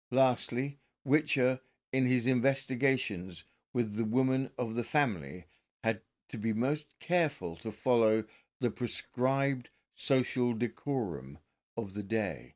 Lastly, 0.09 0.79
Whicher, 1.07 1.59
in 1.93 2.05
his 2.05 2.27
investigations 2.27 3.43
with 3.73 3.95
the 3.95 4.05
woman 4.05 4.49
of 4.57 4.75
the 4.75 4.83
family, 4.83 5.45
had 5.83 6.01
to 6.29 6.37
be 6.37 6.53
most 6.53 6.85
careful 6.99 7.55
to 7.57 7.71
follow 7.71 8.23
the 8.59 8.71
prescribed 8.71 9.69
social 9.95 10.53
decorum 10.53 11.37
of 11.75 11.93
the 11.93 12.03
day. 12.03 12.55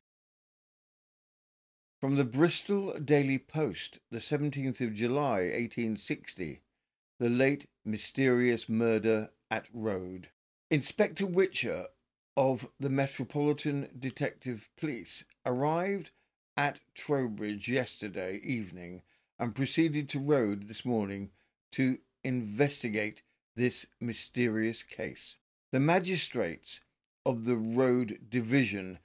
From 2.00 2.16
the 2.16 2.24
Bristol 2.24 2.98
Daily 2.98 3.38
Post, 3.38 3.98
the 4.10 4.18
17th 4.18 4.80
of 4.80 4.94
July, 4.94 5.40
1860, 5.40 6.60
the 7.18 7.28
late 7.28 7.66
mysterious 7.84 8.68
murder 8.68 9.30
at 9.50 9.66
Road. 9.72 10.28
Inspector 10.70 11.24
Whicher 11.24 11.86
of 12.36 12.68
the 12.78 12.90
Metropolitan 12.90 13.88
Detective 13.98 14.68
Police 14.76 15.24
arrived 15.46 16.10
at 16.56 16.80
Trowbridge 16.94 17.68
yesterday 17.68 18.40
evening 18.42 19.02
and 19.38 19.54
proceeded 19.54 20.08
to 20.08 20.18
Road 20.18 20.68
this 20.68 20.84
morning 20.84 21.30
to 21.72 21.98
investigate 22.24 23.22
this 23.54 23.86
mysterious 24.00 24.82
case. 24.82 25.36
The 25.72 25.80
magistrates 25.80 26.80
of 27.24 27.44
the 27.44 27.56
Road 27.56 28.20
Division 28.28 28.98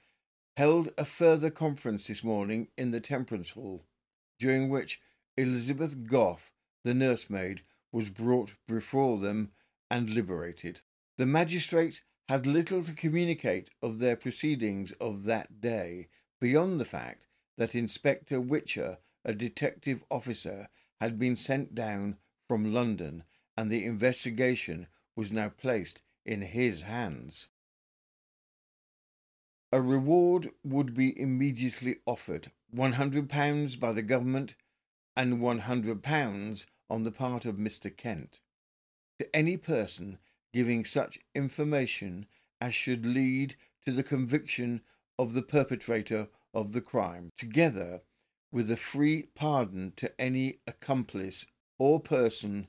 held 0.56 0.92
a 0.96 1.04
further 1.04 1.50
conference 1.50 2.06
this 2.06 2.22
morning 2.22 2.68
in 2.76 2.90
the 2.90 3.00
Temperance 3.00 3.50
Hall, 3.50 3.84
during 4.38 4.68
which 4.68 5.00
Elizabeth 5.36 6.06
Gough, 6.06 6.52
the 6.84 6.94
nursemaid, 6.94 7.62
was 7.90 8.10
brought 8.10 8.54
before 8.68 9.18
them 9.18 9.52
and 9.90 10.10
liberated. 10.10 10.80
The 11.18 11.26
magistrate 11.26 12.02
had 12.28 12.46
little 12.46 12.82
to 12.84 12.92
communicate 12.92 13.70
of 13.82 13.98
their 13.98 14.16
proceedings 14.16 14.92
of 15.00 15.24
that 15.24 15.60
day, 15.60 16.08
beyond 16.40 16.80
the 16.80 16.84
fact 16.84 17.26
that 17.58 17.74
Inspector 17.74 18.40
Whicher, 18.40 18.98
a 19.24 19.34
detective 19.34 20.02
officer, 20.10 20.68
had 21.00 21.18
been 21.18 21.36
sent 21.36 21.74
down 21.74 22.16
from 22.48 22.72
London, 22.72 23.24
and 23.56 23.70
the 23.70 23.84
investigation 23.84 24.86
was 25.16 25.32
now 25.32 25.48
placed 25.48 26.02
in 26.24 26.42
his 26.42 26.82
hands. 26.82 27.48
A 29.72 29.80
reward 29.80 30.50
would 30.64 30.94
be 30.94 31.18
immediately 31.18 31.96
offered 32.06 32.50
£100 32.74 33.80
by 33.80 33.92
the 33.92 34.02
government 34.02 34.54
and 35.16 35.40
£100 35.40 36.66
on 36.90 37.02
the 37.02 37.12
part 37.12 37.44
of 37.44 37.56
Mr. 37.56 37.96
Kent 37.96 38.40
to 39.18 39.36
any 39.36 39.56
person 39.56 40.18
giving 40.52 40.84
such 40.84 41.18
information 41.34 42.26
as 42.60 42.74
should 42.74 43.06
lead 43.06 43.56
to 43.84 43.92
the 43.92 44.02
conviction 44.02 44.82
of 45.18 45.32
the 45.32 45.42
perpetrator 45.42 46.28
of 46.54 46.72
the 46.72 46.80
crime, 46.80 47.30
together 47.38 48.02
with 48.52 48.70
a 48.70 48.76
free 48.76 49.22
pardon 49.34 49.90
to 49.96 50.20
any 50.20 50.58
accomplice 50.66 51.46
or 51.78 51.98
person 51.98 52.68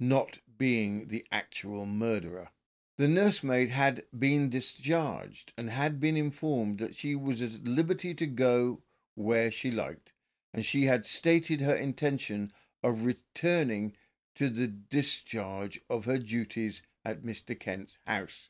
not 0.00 0.38
being 0.58 1.06
the 1.06 1.24
actual 1.30 1.86
murderer. 1.86 2.50
The 2.98 3.06
nursemaid 3.08 3.70
had 3.70 4.04
been 4.18 4.50
discharged 4.50 5.52
and 5.56 5.70
had 5.70 6.00
been 6.00 6.16
informed 6.16 6.80
that 6.80 6.96
she 6.96 7.14
was 7.14 7.40
at 7.40 7.64
liberty 7.64 8.12
to 8.14 8.26
go 8.26 8.82
where 9.14 9.50
she 9.50 9.70
liked, 9.70 10.12
and 10.52 10.66
she 10.66 10.84
had 10.84 11.06
stated 11.06 11.60
her 11.60 11.76
intention 11.76 12.52
of 12.82 13.04
returning 13.04 13.96
to 14.34 14.50
the 14.50 14.66
discharge 14.66 15.80
of 15.88 16.06
her 16.06 16.18
duties 16.18 16.82
at 17.04 17.22
Mr. 17.22 17.58
Kent's 17.58 17.98
house. 18.06 18.48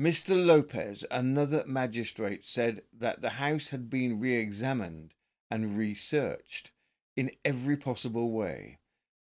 Mr. 0.00 0.34
Lopez, 0.34 1.04
another 1.10 1.62
magistrate, 1.66 2.44
said 2.44 2.82
that 2.92 3.20
the 3.20 3.30
house 3.30 3.68
had 3.68 3.90
been 3.90 4.18
re 4.18 4.34
examined 4.34 5.14
and 5.50 5.76
researched 5.76 6.70
in 7.16 7.30
every 7.44 7.76
possible 7.76 8.30
way. 8.30 8.78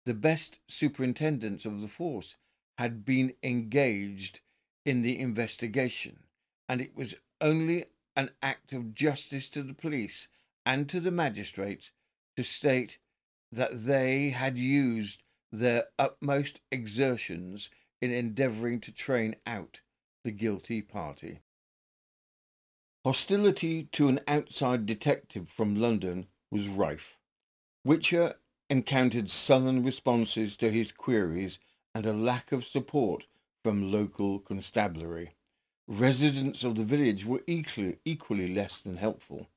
The 0.06 0.14
best 0.14 0.60
superintendents 0.68 1.66
of 1.66 1.82
the 1.82 1.88
force 1.88 2.36
had 2.78 3.06
been 3.06 3.34
engaged 3.44 4.42
in 4.86 5.02
the 5.02 5.20
investigation, 5.20 6.24
and 6.70 6.82
it 6.82 6.96
was 6.96 7.16
only 7.42 7.86
an 8.16 8.32
act 8.42 8.74
of 8.74 8.94
justice 8.94 9.50
to 9.50 9.64
the 9.64 9.74
police 9.74 10.28
and 10.66 10.90
to 10.90 11.00
the 11.00 11.12
magistrates 11.12 11.92
to 12.36 12.44
state 12.44 12.98
that 13.52 13.86
they 13.86 14.30
had 14.30 14.58
used 14.58 15.24
their 15.52 15.86
utmost 15.98 16.60
exertions 16.72 17.70
in 18.02 18.12
endeavouring 18.12 18.80
to 18.82 18.92
train 18.92 19.36
out 19.46 19.82
the 20.24 20.32
guilty 20.32 20.82
party. 20.82 21.40
Hostility 23.08 23.86
to 23.94 24.10
an 24.10 24.20
outside 24.28 24.86
detective 24.86 25.48
from 25.48 25.78
London 25.78 26.28
was 26.52 26.68
rife. 26.68 27.18
Whicher 27.86 28.34
encountered 28.70 29.30
sullen 29.30 29.82
responses 29.82 30.58
to 30.58 30.70
his 30.70 30.92
queries 30.92 31.58
and 31.96 32.06
a 32.06 32.12
lack 32.12 32.52
of 32.52 32.66
support 32.66 33.26
from 33.64 33.94
local 33.94 34.40
constabulary. 34.40 35.36
Residents 35.88 36.66
of 36.66 36.76
the 36.76 36.84
village 36.84 37.26
were 37.26 37.44
equally, 37.48 37.98
equally 38.04 38.54
less 38.54 38.78
than 38.78 38.98
helpful. 38.98 39.48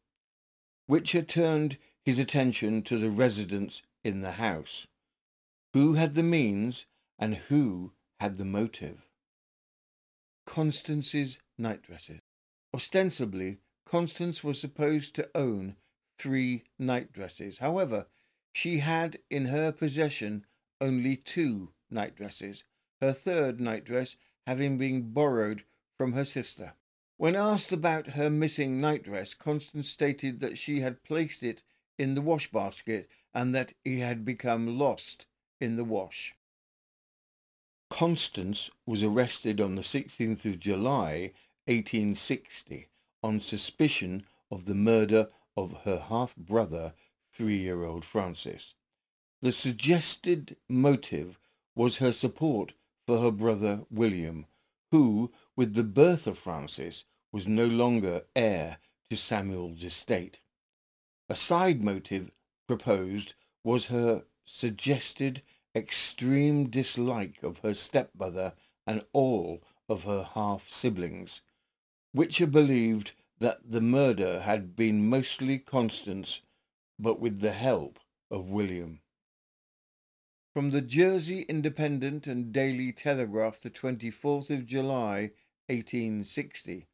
Whicher 0.88 1.26
turned 1.26 1.76
his 2.04 2.20
attention 2.20 2.82
to 2.82 2.98
the 2.98 3.10
residents 3.10 3.82
in 4.04 4.20
the 4.20 4.38
house. 4.38 4.86
Who 5.72 5.94
had 5.94 6.14
the 6.14 6.22
means 6.22 6.86
and 7.18 7.34
who 7.34 7.94
had 8.20 8.36
the 8.36 8.44
motive? 8.44 9.08
Constance's 10.46 11.40
night 11.58 11.82
dresses. 11.82 12.20
Ostensibly, 12.72 13.58
Constance 13.84 14.44
was 14.44 14.60
supposed 14.60 15.14
to 15.16 15.28
own 15.34 15.76
three 16.18 16.62
night 16.78 17.12
dresses. 17.12 17.58
However, 17.58 18.06
she 18.52 18.78
had 18.78 19.18
in 19.28 19.46
her 19.46 19.72
possession 19.72 20.46
only 20.80 21.16
two 21.16 21.72
night 21.90 22.14
dresses, 22.14 22.64
her 23.00 23.12
third 23.12 23.60
night 23.60 23.84
dress 23.84 24.16
having 24.46 24.78
been 24.78 25.12
borrowed 25.12 25.64
from 25.96 26.12
her 26.12 26.24
sister. 26.24 26.74
When 27.16 27.36
asked 27.36 27.72
about 27.72 28.08
her 28.08 28.30
missing 28.30 28.80
night 28.80 29.02
dress, 29.02 29.34
Constance 29.34 29.88
stated 29.88 30.40
that 30.40 30.56
she 30.56 30.80
had 30.80 31.02
placed 31.02 31.42
it 31.42 31.62
in 31.98 32.14
the 32.14 32.22
wash 32.22 32.50
basket 32.50 33.10
and 33.34 33.54
that 33.54 33.74
it 33.84 33.98
had 33.98 34.24
become 34.24 34.78
lost 34.78 35.26
in 35.60 35.76
the 35.76 35.84
wash. 35.84 36.34
Constance 37.90 38.70
was 38.86 39.02
arrested 39.02 39.60
on 39.60 39.74
the 39.74 39.82
16th 39.82 40.44
of 40.44 40.58
July 40.58 41.32
1860 41.70 42.88
on 43.22 43.38
suspicion 43.38 44.24
of 44.50 44.64
the 44.64 44.74
murder 44.74 45.28
of 45.56 45.84
her 45.84 46.00
half 46.08 46.34
brother, 46.34 46.94
three 47.30 47.58
year 47.58 47.84
old 47.84 48.04
Francis. 48.04 48.74
The 49.40 49.52
suggested 49.52 50.56
motive 50.68 51.38
was 51.76 51.98
her 51.98 52.10
support 52.10 52.74
for 53.06 53.20
her 53.20 53.30
brother 53.30 53.84
William, 53.88 54.46
who, 54.90 55.30
with 55.54 55.74
the 55.74 55.84
birth 55.84 56.26
of 56.26 56.38
Francis, 56.38 57.04
was 57.30 57.46
no 57.46 57.66
longer 57.66 58.22
heir 58.34 58.78
to 59.08 59.16
Samuel's 59.16 59.84
estate. 59.84 60.40
A 61.28 61.36
side 61.36 61.84
motive 61.84 62.32
proposed 62.66 63.34
was 63.62 63.86
her 63.86 64.24
suggested 64.44 65.42
extreme 65.76 66.68
dislike 66.68 67.44
of 67.44 67.58
her 67.58 67.74
stepmother 67.74 68.54
and 68.88 69.04
all 69.12 69.62
of 69.88 70.02
her 70.02 70.24
half 70.34 70.68
siblings. 70.68 71.42
Whicher 72.12 72.50
believed 72.50 73.12
that 73.38 73.70
the 73.70 73.80
murder 73.80 74.40
had 74.40 74.74
been 74.74 75.08
mostly 75.08 75.58
Constance, 75.58 76.40
but 76.98 77.20
with 77.20 77.40
the 77.40 77.52
help 77.52 78.00
of 78.30 78.50
William. 78.50 79.00
From 80.52 80.70
the 80.70 80.80
Jersey 80.82 81.42
Independent 81.42 82.26
and 82.26 82.52
Daily 82.52 82.90
Telegraph, 82.90 83.60
the 83.60 83.70
24th 83.70 84.50
of 84.50 84.66
July, 84.66 85.30
1860. 85.68 86.88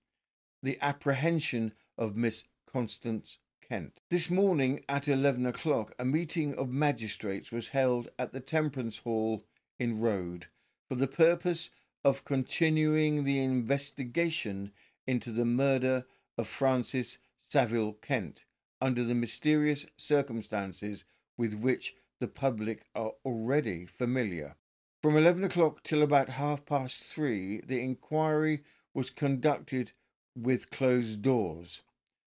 The 0.62 0.78
apprehension 0.82 1.72
of 1.96 2.14
Miss 2.14 2.44
Constance 2.70 3.38
Kent. 3.66 4.02
This 4.10 4.28
morning 4.28 4.84
at 4.86 5.08
11 5.08 5.46
o'clock, 5.46 5.94
a 5.98 6.04
meeting 6.04 6.54
of 6.54 6.68
magistrates 6.68 7.50
was 7.50 7.68
held 7.68 8.10
at 8.18 8.32
the 8.32 8.40
Temperance 8.40 8.98
Hall 8.98 9.42
in 9.78 9.98
Road 9.98 10.48
for 10.90 10.94
the 10.94 11.08
purpose 11.08 11.70
of 12.04 12.24
continuing 12.24 13.24
the 13.24 13.38
investigation 13.38 14.72
into 15.06 15.32
the 15.32 15.44
murder 15.44 16.06
of 16.36 16.48
Francis 16.48 17.18
Saville 17.48 17.94
Kent 17.94 18.44
under 18.80 19.04
the 19.04 19.14
mysterious 19.14 19.86
circumstances 19.96 21.04
with 21.36 21.54
which 21.54 21.94
the 22.18 22.28
public 22.28 22.86
are 22.94 23.12
already 23.24 23.86
familiar. 23.86 24.56
From 25.02 25.16
11 25.16 25.44
o'clock 25.44 25.82
till 25.82 26.02
about 26.02 26.28
half 26.30 26.64
past 26.66 27.02
three, 27.02 27.60
the 27.60 27.80
inquiry 27.80 28.64
was 28.94 29.10
conducted 29.10 29.92
with 30.34 30.70
closed 30.70 31.22
doors 31.22 31.82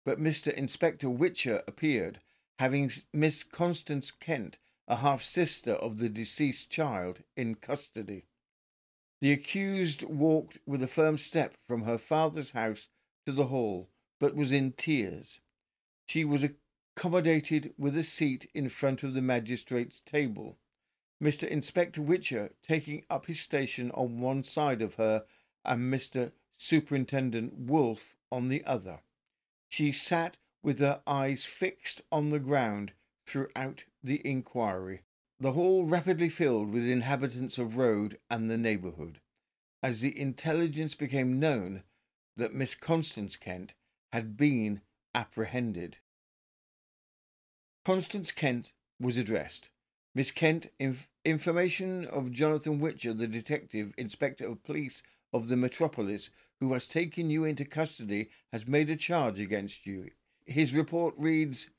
but 0.02 0.18
Mr. 0.18 0.50
Inspector 0.52 1.06
Whicher 1.06 1.62
appeared, 1.68 2.20
having 2.59 2.90
Miss 3.12 3.42
Constance 3.42 4.11
Kent, 4.11 4.59
a 4.88 4.96
half 4.96 5.22
sister 5.22 5.72
of 5.74 5.98
the 5.98 6.09
deceased 6.09 6.70
child, 6.70 7.22
in 7.37 7.54
custody. 7.54 8.24
The 9.20 9.33
accused 9.33 10.02
walked 10.02 10.59
with 10.64 10.83
a 10.83 10.88
firm 10.88 11.18
step 11.18 11.54
from 11.68 11.83
her 11.83 11.98
father's 11.98 12.52
house 12.52 12.88
to 13.26 13.33
the 13.33 13.48
hall, 13.48 13.90
but 14.18 14.35
was 14.35 14.50
in 14.50 14.72
tears. 14.72 15.40
She 16.06 16.24
was 16.24 16.42
accommodated 16.42 17.74
with 17.76 17.96
a 17.98 18.02
seat 18.02 18.50
in 18.54 18.70
front 18.70 19.02
of 19.02 19.12
the 19.12 19.22
magistrate's 19.22 20.00
table, 20.00 20.59
Mr. 21.22 21.46
Inspector 21.46 22.00
Whicher 22.00 22.54
taking 22.62 23.04
up 23.11 23.26
his 23.26 23.40
station 23.40 23.90
on 23.90 24.20
one 24.20 24.42
side 24.42 24.80
of 24.80 24.94
her 24.94 25.26
and 25.66 25.92
Mr. 25.92 26.33
Superintendent 26.56 27.52
Wolfe 27.52 28.16
on 28.33 28.46
the 28.46 28.64
other. 28.64 29.02
She 29.68 29.92
sat 29.92 30.38
with 30.62 30.78
her 30.78 31.02
eyes 31.06 31.44
fixed 31.44 32.00
on 32.11 32.30
the 32.30 32.40
ground 32.40 32.92
throughout 33.26 33.85
the 34.02 34.26
inquiry. 34.26 35.02
The 35.40 35.53
hall 35.53 35.87
rapidly 35.87 36.29
filled 36.29 36.70
with 36.70 36.87
inhabitants 36.87 37.57
of 37.57 37.76
Road 37.76 38.18
and 38.29 38.50
the 38.50 38.59
neighbourhood, 38.59 39.22
as 39.83 40.03
the 40.03 40.18
intelligence 40.20 40.94
became 40.94 41.40
known 41.40 41.83
that 42.37 42.53
Miss 42.53 42.74
Constance 42.74 43.37
Kent 43.37 43.72
had 44.12 44.37
been 44.37 44.83
apprehended. 45.14 45.96
Constance 47.87 48.33
Kent 48.33 48.74
was 49.00 49.16
addressed. 49.16 49.70
Miss 50.14 50.31
Kent, 50.31 50.66
inf- 50.79 51.09
information 51.24 52.05
of 52.05 52.33
Jonathan 52.33 52.79
Whicher, 52.79 53.14
the 53.14 53.26
detective 53.26 53.94
inspector 53.96 54.46
of 54.46 54.62
police 54.62 55.03
of 55.33 55.48
the 55.48 55.57
metropolis, 55.57 56.29
who 56.61 56.74
has 56.74 56.87
taken 56.87 57.31
you 57.31 57.44
into 57.44 57.64
custody, 57.64 58.29
has 58.53 58.68
made 58.68 58.90
a 58.90 58.96
charge 58.96 59.40
against 59.40 59.87
you. 59.87 60.11
His 60.44 60.74
report 60.74 61.14
reads 61.16 61.70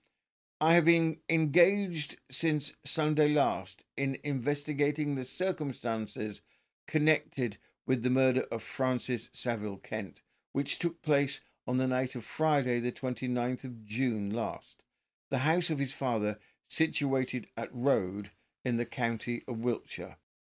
I 0.63 0.75
have 0.75 0.85
been 0.85 1.17
engaged 1.27 2.17
since 2.29 2.71
Sunday 2.85 3.33
last 3.33 3.83
in 3.97 4.19
investigating 4.23 5.15
the 5.15 5.25
circumstances 5.25 6.41
connected 6.85 7.57
with 7.87 8.03
the 8.03 8.11
murder 8.11 8.45
of 8.51 8.61
Francis 8.61 9.31
Saville 9.33 9.77
Kent, 9.77 10.21
which 10.51 10.77
took 10.77 11.01
place 11.01 11.41
on 11.65 11.77
the 11.77 11.87
night 11.87 12.13
of 12.13 12.23
Friday, 12.23 12.79
the 12.79 12.91
29th 12.91 13.63
of 13.63 13.85
June 13.87 14.29
last. 14.29 14.83
The 15.31 15.39
house 15.39 15.71
of 15.71 15.79
his 15.79 15.93
father, 15.93 16.37
situated 16.69 17.47
at 17.57 17.73
Rode 17.73 18.29
in 18.63 18.77
the 18.77 18.85
county 18.85 19.41
of 19.47 19.63
Wiltshire. 19.63 20.17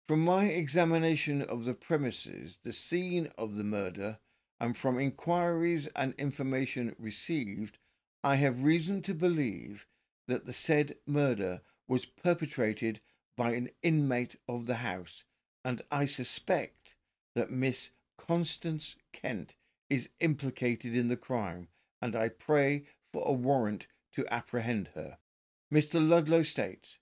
From 0.09 0.25
my 0.25 0.47
examination 0.47 1.43
of 1.43 1.65
the 1.65 1.75
premises, 1.75 2.59
the 2.65 2.73
scene 2.73 3.29
of 3.39 3.55
the 3.55 3.63
murder, 3.63 4.19
and 4.59 4.77
from 4.77 4.99
inquiries 4.99 5.87
and 5.95 6.13
information 6.19 6.97
received, 6.99 7.79
I 8.25 8.35
have 8.35 8.65
reason 8.65 9.03
to 9.03 9.15
believe 9.15 9.87
that 10.29 10.47
the 10.47 10.53
said 10.53 10.97
murder 11.07 11.63
was 11.89 12.07
perpetrated 12.07 13.01
by 13.37 13.53
an 13.53 13.71
inmate 13.83 14.37
of 14.49 14.67
the 14.67 14.77
house, 14.77 15.25
and 15.65 15.83
I 15.91 16.05
suspect 16.05 16.97
that 17.35 17.51
Miss 17.51 17.91
Constance 18.19 18.97
Kent 19.13 19.57
is 19.91 20.09
implicated 20.21 20.95
in 20.95 21.09
the 21.09 21.17
crime, 21.17 21.69
and 22.01 22.15
I 22.15 22.29
pray 22.29 22.85
for 23.13 23.27
a 23.27 23.33
warrant 23.33 23.87
to 24.15 24.27
apprehend 24.33 24.89
her. 24.95 25.19
Mr. 25.73 26.07
Ludlow 26.07 26.43
states, 26.43 26.99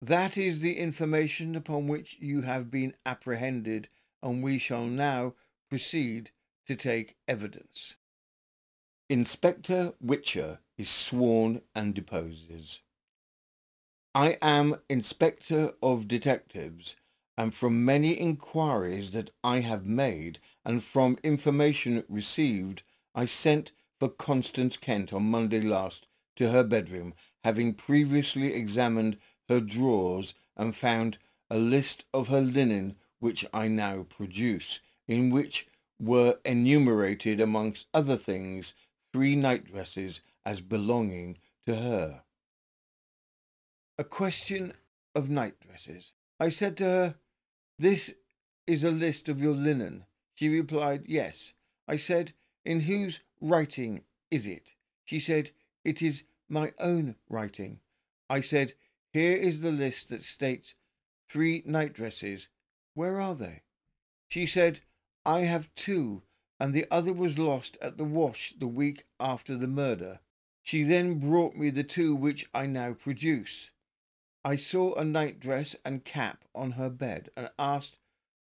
That 0.00 0.36
is 0.36 0.60
the 0.60 0.76
information 0.76 1.56
upon 1.56 1.88
which 1.88 2.16
you 2.20 2.42
have 2.42 2.70
been 2.70 2.94
apprehended, 3.04 3.88
and 4.22 4.42
we 4.42 4.58
shall 4.58 4.86
now 4.86 5.34
proceed 5.68 6.30
to 6.66 6.76
take 6.76 7.16
evidence. 7.28 7.96
Inspector 9.08 9.94
Whicher 10.04 10.58
is 10.76 10.90
sworn 10.90 11.62
and 11.76 11.94
deposes. 11.94 12.80
I 14.16 14.36
am 14.42 14.80
Inspector 14.88 15.74
of 15.80 16.08
Detectives, 16.08 16.96
and 17.38 17.54
from 17.54 17.84
many 17.84 18.18
inquiries 18.18 19.12
that 19.12 19.30
I 19.44 19.60
have 19.60 19.86
made, 19.86 20.40
and 20.64 20.82
from 20.82 21.18
information 21.22 22.02
received, 22.08 22.82
I 23.14 23.26
sent 23.26 23.70
for 24.00 24.08
Constance 24.08 24.76
Kent 24.76 25.12
on 25.12 25.30
Monday 25.30 25.60
last 25.60 26.08
to 26.34 26.50
her 26.50 26.64
bedroom, 26.64 27.14
having 27.44 27.74
previously 27.74 28.54
examined 28.54 29.18
her 29.48 29.60
drawers 29.60 30.34
and 30.56 30.74
found 30.74 31.16
a 31.48 31.58
list 31.58 32.04
of 32.12 32.26
her 32.26 32.40
linen 32.40 32.96
which 33.20 33.46
I 33.54 33.68
now 33.68 34.02
produce, 34.02 34.80
in 35.06 35.30
which 35.30 35.68
were 36.00 36.40
enumerated 36.44 37.40
amongst 37.40 37.86
other 37.94 38.16
things 38.16 38.74
three 39.12 39.36
nightdresses 39.36 40.20
as 40.44 40.60
belonging 40.60 41.38
to 41.66 41.74
her. 41.74 42.22
A 43.98 44.04
question 44.04 44.74
of 45.14 45.28
nightdresses. 45.28 46.12
I 46.38 46.50
said 46.50 46.76
to 46.78 46.84
her, 46.84 47.14
This 47.78 48.12
is 48.66 48.84
a 48.84 48.90
list 48.90 49.28
of 49.28 49.40
your 49.40 49.54
linen. 49.54 50.04
She 50.34 50.48
replied, 50.48 51.04
Yes. 51.06 51.54
I 51.88 51.96
said, 51.96 52.34
In 52.64 52.80
whose 52.80 53.20
writing 53.40 54.02
is 54.30 54.46
it? 54.46 54.72
She 55.04 55.18
said, 55.18 55.50
It 55.84 56.02
is 56.02 56.24
my 56.48 56.72
own 56.78 57.16
writing. 57.28 57.80
I 58.28 58.40
said, 58.40 58.74
Here 59.12 59.36
is 59.36 59.60
the 59.60 59.70
list 59.70 60.10
that 60.10 60.22
states 60.22 60.74
three 61.28 61.62
nightdresses. 61.62 62.48
Where 62.94 63.20
are 63.20 63.34
they? 63.34 63.62
She 64.28 64.46
said, 64.46 64.80
I 65.24 65.40
have 65.40 65.74
two, 65.74 66.22
and 66.58 66.74
the 66.74 66.86
other 66.90 67.12
was 67.12 67.38
lost 67.38 67.76
at 67.82 67.98
the 67.98 68.04
wash 68.04 68.54
the 68.58 68.66
week 68.66 69.06
after 69.20 69.56
the 69.56 69.68
murder. 69.68 70.20
She 70.62 70.82
then 70.82 71.18
brought 71.18 71.54
me 71.54 71.70
the 71.70 71.84
two 71.84 72.14
which 72.14 72.46
I 72.52 72.66
now 72.66 72.92
produce. 72.94 73.70
I 74.44 74.56
saw 74.56 74.94
a 74.94 75.04
nightdress 75.04 75.76
and 75.84 76.04
cap 76.04 76.44
on 76.54 76.72
her 76.72 76.90
bed 76.90 77.30
and 77.36 77.50
asked 77.58 77.98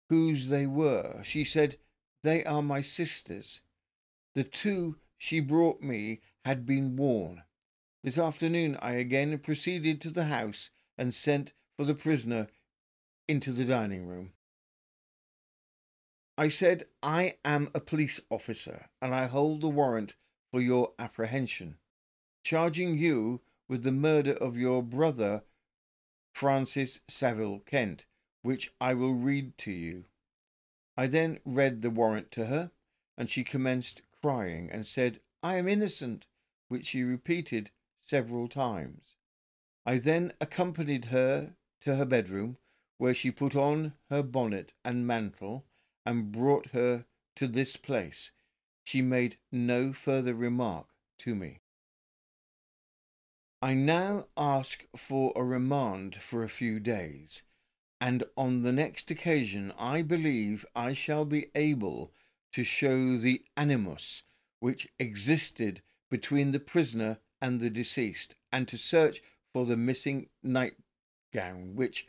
whose 0.08 0.48
they 0.48 0.66
were. 0.66 1.22
She 1.24 1.44
said, 1.44 1.78
They 2.22 2.44
are 2.44 2.62
my 2.62 2.82
sister's. 2.82 3.60
The 4.34 4.44
two 4.44 4.98
she 5.16 5.40
brought 5.40 5.80
me 5.80 6.20
had 6.44 6.66
been 6.66 6.96
worn. 6.96 7.44
This 8.02 8.18
afternoon 8.18 8.76
I 8.82 8.94
again 8.94 9.38
proceeded 9.38 10.00
to 10.00 10.10
the 10.10 10.24
house 10.24 10.70
and 10.98 11.14
sent 11.14 11.52
for 11.76 11.84
the 11.84 11.94
prisoner 11.94 12.48
into 13.28 13.52
the 13.52 13.64
dining 13.64 14.06
room. 14.06 14.32
I 16.42 16.48
said, 16.48 16.86
I 17.04 17.36
am 17.44 17.70
a 17.72 17.78
police 17.78 18.18
officer 18.28 18.88
and 19.00 19.14
I 19.14 19.26
hold 19.26 19.60
the 19.60 19.68
warrant 19.68 20.16
for 20.50 20.60
your 20.60 20.92
apprehension, 20.98 21.76
charging 22.42 22.98
you 22.98 23.42
with 23.68 23.84
the 23.84 23.92
murder 23.92 24.32
of 24.32 24.56
your 24.56 24.82
brother, 24.82 25.44
Francis 26.32 27.00
Saville 27.06 27.60
Kent, 27.60 28.06
which 28.42 28.72
I 28.80 28.92
will 28.92 29.14
read 29.14 29.56
to 29.58 29.70
you. 29.70 30.06
I 30.96 31.06
then 31.06 31.38
read 31.44 31.80
the 31.80 31.90
warrant 31.90 32.32
to 32.32 32.46
her, 32.46 32.72
and 33.16 33.30
she 33.30 33.44
commenced 33.44 34.02
crying 34.20 34.68
and 34.68 34.84
said, 34.84 35.20
I 35.44 35.58
am 35.58 35.68
innocent, 35.68 36.26
which 36.66 36.86
she 36.86 37.04
repeated 37.04 37.70
several 38.04 38.48
times. 38.48 39.14
I 39.86 39.98
then 39.98 40.32
accompanied 40.40 41.04
her 41.04 41.54
to 41.82 41.94
her 41.94 42.04
bedroom, 42.04 42.56
where 42.98 43.14
she 43.14 43.30
put 43.30 43.54
on 43.54 43.92
her 44.10 44.24
bonnet 44.24 44.72
and 44.84 45.06
mantle 45.06 45.66
and 46.04 46.32
brought 46.32 46.68
her 46.72 47.06
to 47.36 47.46
this 47.46 47.76
place. 47.76 48.30
She 48.84 49.02
made 49.02 49.38
no 49.50 49.92
further 49.92 50.34
remark 50.34 50.86
to 51.20 51.34
me. 51.34 51.60
I 53.60 53.74
now 53.74 54.26
ask 54.36 54.84
for 54.96 55.32
a 55.36 55.44
remand 55.44 56.16
for 56.16 56.42
a 56.42 56.48
few 56.48 56.80
days, 56.80 57.42
and 58.00 58.24
on 58.36 58.62
the 58.62 58.72
next 58.72 59.08
occasion 59.10 59.72
I 59.78 60.02
believe 60.02 60.66
I 60.74 60.94
shall 60.94 61.24
be 61.24 61.46
able 61.54 62.12
to 62.54 62.64
show 62.64 63.16
the 63.16 63.44
animus 63.56 64.24
which 64.58 64.88
existed 64.98 65.80
between 66.10 66.50
the 66.50 66.60
prisoner 66.60 67.18
and 67.40 67.60
the 67.60 67.70
deceased, 67.70 68.34
and 68.52 68.66
to 68.68 68.76
search 68.76 69.22
for 69.52 69.64
the 69.64 69.76
missing 69.76 70.28
nightgown, 70.42 71.74
which, 71.74 72.06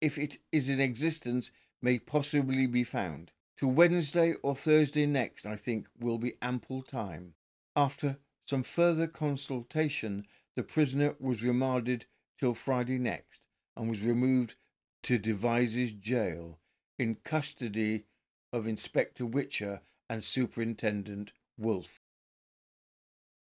if 0.00 0.16
it 0.18 0.38
is 0.52 0.68
in 0.68 0.80
existence, 0.80 1.50
may 1.84 1.98
possibly 1.98 2.66
be 2.66 2.82
found. 2.82 3.30
To 3.58 3.68
Wednesday 3.68 4.32
or 4.42 4.56
Thursday 4.56 5.04
next, 5.04 5.44
I 5.44 5.56
think, 5.56 5.86
will 6.00 6.16
be 6.16 6.32
ample 6.40 6.80
time. 6.80 7.34
After 7.76 8.16
some 8.48 8.62
further 8.62 9.06
consultation, 9.06 10.26
the 10.56 10.62
prisoner 10.62 11.14
was 11.20 11.42
remanded 11.42 12.06
till 12.40 12.54
Friday 12.54 12.98
next, 12.98 13.42
and 13.76 13.90
was 13.90 14.00
removed 14.00 14.54
to 15.02 15.18
Devizes 15.18 15.92
jail 15.92 16.58
in 16.98 17.16
custody 17.16 18.04
of 18.50 18.66
Inspector 18.66 19.22
Whicher 19.22 19.80
and 20.08 20.24
Superintendent 20.24 21.32
Wolfe. 21.58 22.00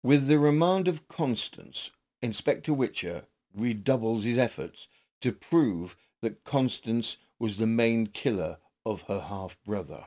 With 0.03 0.27
the 0.27 0.38
remand 0.38 0.89
of 0.89 1.08
Constance, 1.08 1.91
Inspector 2.21 2.71
Whicher 2.73 3.23
redoubles 3.56 4.25
his 4.25 4.38
efforts 4.38 4.89
to 5.21 5.32
prove 5.32 5.95
that 6.21 6.43
Constance 6.43 7.17
was 7.43 7.58
the 7.58 7.67
main 7.67 8.08
killer 8.08 8.58
of 8.86 9.01
her 9.10 9.19
half 9.19 9.58
brother. 9.65 10.06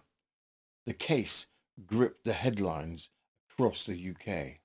The 0.87 0.95
case 0.95 1.45
gripped 1.85 2.25
the 2.25 2.33
headlines 2.33 3.11
across 3.53 3.85
the 3.85 3.93
UK. 3.93 4.61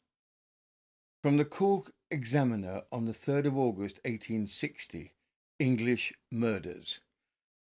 From 1.22 1.36
the 1.36 1.44
Cork 1.44 1.92
Examiner 2.10 2.84
on 2.90 3.04
the 3.04 3.12
3rd 3.12 3.48
of 3.48 3.58
August 3.58 3.98
1860, 4.06 5.14
English 5.60 6.14
murders. 6.32 7.02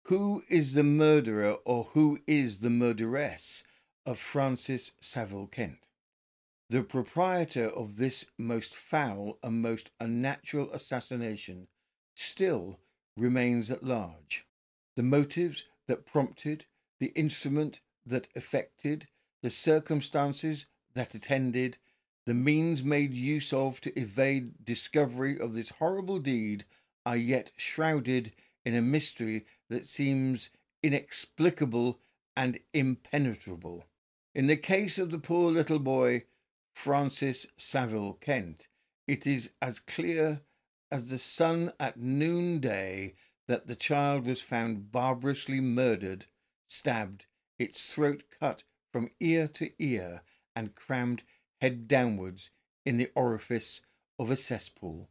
Who 0.07 0.43
is 0.49 0.73
the 0.73 0.83
murderer 0.83 1.55
or 1.65 1.85
who 1.93 2.19
is 2.27 2.59
the 2.59 2.71
murderess 2.71 3.63
of 4.07 4.19
Francis 4.19 4.91
Saville 5.01 5.47
Kent? 5.47 5.89
The 6.69 6.83
proprietor 6.83 7.69
of 7.69 7.99
this 7.99 8.25
most 8.37 8.75
foul 8.75 9.39
and 9.45 9.63
most 9.63 9.93
unnatural 10.01 10.69
assassination 10.73 11.69
still 12.17 12.81
remains 13.17 13.71
at 13.71 13.85
large. 13.85 14.46
The 14.97 15.03
motives 15.03 15.65
that 15.89 16.07
prompted, 16.07 16.65
the 16.99 17.13
instrument 17.15 17.81
that 18.07 18.29
effected, 18.35 19.09
the 19.43 19.51
circumstances 19.51 20.67
that 20.95 21.15
attended, 21.15 21.77
the 22.25 22.35
means 22.35 22.83
made 22.83 23.13
use 23.13 23.53
of 23.53 23.81
to 23.83 23.99
evade 23.99 24.65
discovery 24.65 25.39
of 25.39 25.55
this 25.55 25.69
horrible 25.69 26.19
deed 26.19 26.65
are 27.05 27.17
yet 27.17 27.53
shrouded 27.57 28.33
in 28.65 28.75
a 28.75 28.83
mystery 28.83 29.45
that 29.69 29.87
seems 29.87 30.51
inexplicable 30.83 32.01
and 32.37 32.59
impenetrable. 32.73 33.85
In 34.35 34.47
the 34.47 34.57
case 34.57 34.99
of 34.99 35.11
the 35.11 35.19
poor 35.19 35.53
little 35.53 35.79
boy, 35.79 36.25
Francis 36.75 37.47
Saville 37.57 38.15
Kent, 38.15 38.69
it 39.07 39.27
is 39.27 39.51
as 39.63 39.79
clear 39.79 40.41
as 40.91 41.11
the 41.11 41.19
sun 41.19 41.73
at 41.79 41.99
noonday 41.99 43.15
that 43.47 43.67
the 43.67 43.77
child 43.77 44.27
was 44.27 44.41
found 44.41 44.91
barbarously 44.91 45.61
murdered, 45.61 46.27
stabbed, 46.67 47.27
its 47.59 47.93
throat 47.93 48.25
cut 48.41 48.65
from 48.93 49.11
ear 49.21 49.47
to 49.47 49.71
ear, 49.79 50.23
and 50.55 50.75
crammed 50.75 51.23
head 51.61 51.87
downwards 51.87 52.51
in 52.85 52.97
the 52.97 53.11
orifice 53.15 53.81
of 54.19 54.31
a 54.31 54.37
cesspool. 54.37 55.09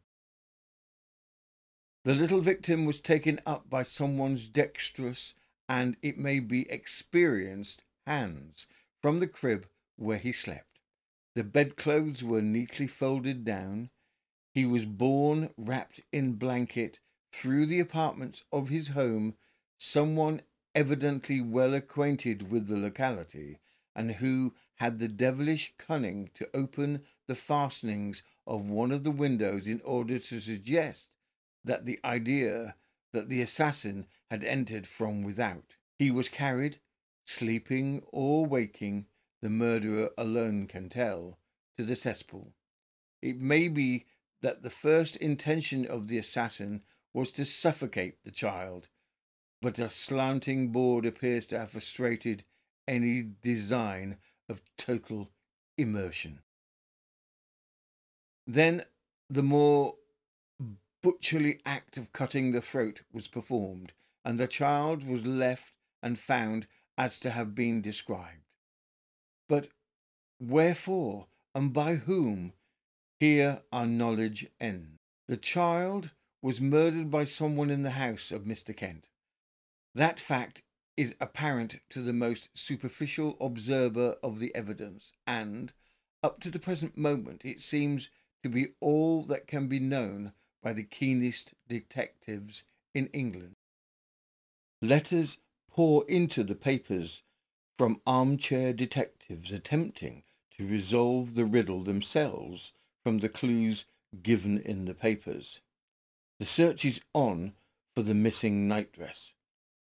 The 2.04 2.14
little 2.14 2.40
victim 2.40 2.84
was 2.84 3.00
taken 3.00 3.40
up 3.46 3.68
by 3.68 3.82
someone's 3.82 4.48
dexterous 4.48 5.34
and 5.68 5.96
it 6.02 6.18
may 6.18 6.38
be 6.38 6.70
experienced 6.70 7.82
hands 8.06 8.66
from 9.02 9.18
the 9.18 9.26
crib 9.26 9.68
where 9.96 10.18
he 10.18 10.30
slept. 10.30 10.78
The 11.34 11.44
bedclothes 11.44 12.22
were 12.22 12.42
neatly 12.42 12.86
folded 12.86 13.44
down. 13.44 13.90
He 14.54 14.64
was 14.64 14.86
borne 14.86 15.50
wrapped 15.56 16.00
in 16.12 16.34
blanket 16.34 17.00
through 17.36 17.66
the 17.66 17.80
apartments 17.80 18.42
of 18.50 18.70
his 18.70 18.88
home, 18.88 19.34
someone 19.76 20.40
evidently 20.74 21.38
well 21.38 21.74
acquainted 21.74 22.50
with 22.50 22.66
the 22.66 22.76
locality, 22.78 23.58
and 23.94 24.12
who 24.12 24.54
had 24.76 24.98
the 24.98 25.08
devilish 25.08 25.74
cunning 25.76 26.30
to 26.32 26.48
open 26.54 27.02
the 27.26 27.34
fastenings 27.34 28.22
of 28.46 28.70
one 28.70 28.90
of 28.90 29.04
the 29.04 29.10
windows 29.10 29.68
in 29.68 29.82
order 29.84 30.18
to 30.18 30.40
suggest 30.40 31.10
that 31.62 31.84
the 31.84 32.00
idea 32.02 32.74
that 33.12 33.28
the 33.28 33.42
assassin 33.42 34.06
had 34.30 34.42
entered 34.42 34.86
from 34.86 35.22
without. 35.22 35.76
He 35.98 36.10
was 36.10 36.30
carried, 36.30 36.80
sleeping 37.26 38.02
or 38.12 38.46
waking, 38.46 39.06
the 39.42 39.50
murderer 39.50 40.08
alone 40.16 40.66
can 40.66 40.88
tell, 40.88 41.38
to 41.76 41.84
the 41.84 41.96
cesspool. 41.96 42.54
It 43.20 43.38
may 43.38 43.68
be 43.68 44.06
that 44.40 44.62
the 44.62 44.70
first 44.70 45.16
intention 45.16 45.84
of 45.84 46.08
the 46.08 46.16
assassin 46.18 46.82
was 47.16 47.32
to 47.32 47.46
suffocate 47.46 48.22
the 48.24 48.30
child, 48.30 48.88
but 49.62 49.78
a 49.78 49.88
slanting 49.88 50.68
board 50.68 51.06
appears 51.06 51.46
to 51.46 51.58
have 51.58 51.70
frustrated 51.70 52.44
any 52.86 53.26
design 53.40 54.18
of 54.50 54.60
total 54.76 55.30
immersion. 55.78 56.40
Then 58.46 58.82
the 59.30 59.42
more 59.42 59.94
butcherly 61.02 61.58
act 61.64 61.96
of 61.96 62.12
cutting 62.12 62.52
the 62.52 62.60
throat 62.60 63.00
was 63.10 63.28
performed, 63.28 63.94
and 64.22 64.38
the 64.38 64.46
child 64.46 65.02
was 65.02 65.24
left 65.24 65.72
and 66.02 66.18
found 66.18 66.66
as 66.98 67.18
to 67.20 67.30
have 67.30 67.54
been 67.54 67.80
described. 67.80 68.44
But 69.48 69.68
wherefore 70.38 71.28
and 71.54 71.72
by 71.72 71.94
whom? 71.94 72.52
Here 73.18 73.62
our 73.72 73.86
knowledge 73.86 74.48
ends. 74.60 74.98
The 75.28 75.38
child 75.38 76.10
was 76.46 76.60
murdered 76.60 77.10
by 77.10 77.24
someone 77.24 77.70
in 77.70 77.82
the 77.82 77.90
house 77.90 78.30
of 78.30 78.44
Mr. 78.44 78.74
Kent. 78.74 79.08
That 79.96 80.20
fact 80.20 80.62
is 80.96 81.16
apparent 81.20 81.80
to 81.90 82.00
the 82.00 82.12
most 82.12 82.50
superficial 82.54 83.36
observer 83.40 84.14
of 84.22 84.38
the 84.38 84.54
evidence, 84.54 85.10
and, 85.26 85.72
up 86.22 86.38
to 86.42 86.50
the 86.52 86.60
present 86.60 86.96
moment, 86.96 87.42
it 87.44 87.60
seems 87.60 88.10
to 88.44 88.48
be 88.48 88.68
all 88.78 89.24
that 89.24 89.48
can 89.48 89.66
be 89.66 89.80
known 89.80 90.34
by 90.62 90.72
the 90.72 90.84
keenest 90.84 91.52
detectives 91.66 92.62
in 92.94 93.08
England. 93.08 93.56
Letters 94.80 95.38
pour 95.68 96.04
into 96.08 96.44
the 96.44 96.54
papers 96.54 97.24
from 97.76 98.00
armchair 98.06 98.72
detectives 98.72 99.50
attempting 99.50 100.22
to 100.56 100.68
resolve 100.68 101.34
the 101.34 101.44
riddle 101.44 101.82
themselves 101.82 102.72
from 103.02 103.18
the 103.18 103.28
clues 103.28 103.84
given 104.22 104.58
in 104.60 104.84
the 104.84 104.94
papers. 104.94 105.60
The 106.38 106.46
search 106.46 106.84
is 106.84 107.00
on 107.14 107.54
for 107.94 108.02
the 108.02 108.14
missing 108.14 108.68
nightdress, 108.68 109.32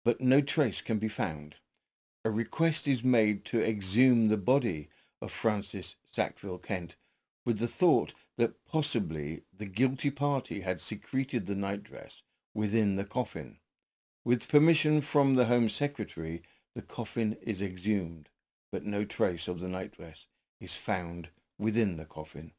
but 0.04 0.20
no 0.20 0.40
trace 0.40 0.80
can 0.80 0.98
be 0.98 1.08
found. 1.08 1.56
A 2.24 2.30
request 2.30 2.88
is 2.88 3.04
made 3.04 3.44
to 3.46 3.62
exhume 3.62 4.28
the 4.28 4.36
body 4.36 4.88
of 5.22 5.30
Francis 5.30 5.96
Sackville 6.10 6.58
Kent 6.58 6.96
with 7.46 7.58
the 7.58 7.68
thought 7.68 8.14
that 8.36 8.64
possibly 8.66 9.42
the 9.56 9.66
guilty 9.66 10.10
party 10.10 10.60
had 10.62 10.80
secreted 10.80 11.46
the 11.46 11.54
nightdress 11.54 12.22
within 12.52 12.96
the 12.96 13.04
coffin. 13.04 13.58
With 14.24 14.48
permission 14.48 15.00
from 15.00 15.34
the 15.34 15.46
Home 15.46 15.68
Secretary, 15.68 16.42
the 16.74 16.82
coffin 16.82 17.36
is 17.42 17.62
exhumed, 17.62 18.28
but 18.72 18.84
no 18.84 19.04
trace 19.04 19.48
of 19.48 19.60
the 19.60 19.68
nightdress 19.68 20.26
is 20.60 20.74
found 20.74 21.28
within 21.58 21.96
the 21.96 22.04
coffin. 22.04 22.52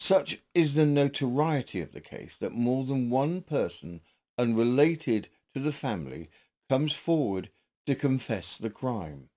Such 0.00 0.38
is 0.54 0.74
the 0.74 0.86
notoriety 0.86 1.80
of 1.80 1.92
the 1.92 2.00
case 2.00 2.36
that 2.36 2.52
more 2.52 2.84
than 2.84 3.10
one 3.10 3.42
person 3.42 4.00
unrelated 4.38 5.28
to 5.54 5.60
the 5.60 5.72
family 5.72 6.30
comes 6.68 6.92
forward 6.92 7.50
to 7.86 7.94
confess 7.94 8.56
the 8.56 8.70
crime. 8.70 9.30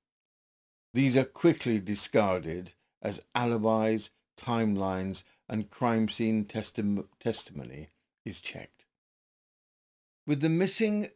These 0.94 1.18
are 1.18 1.26
quickly 1.26 1.80
discarded 1.80 2.74
as 3.02 3.22
alibis, 3.34 4.12
timelines, 4.38 5.24
and 5.50 5.70
crime 5.70 6.10
scene 6.10 6.46
testi- 6.46 7.08
testimony 7.20 7.90
is 8.24 8.40
checked. 8.40 8.86
With 10.28 10.42
the 10.42 10.50
missing 10.50 11.08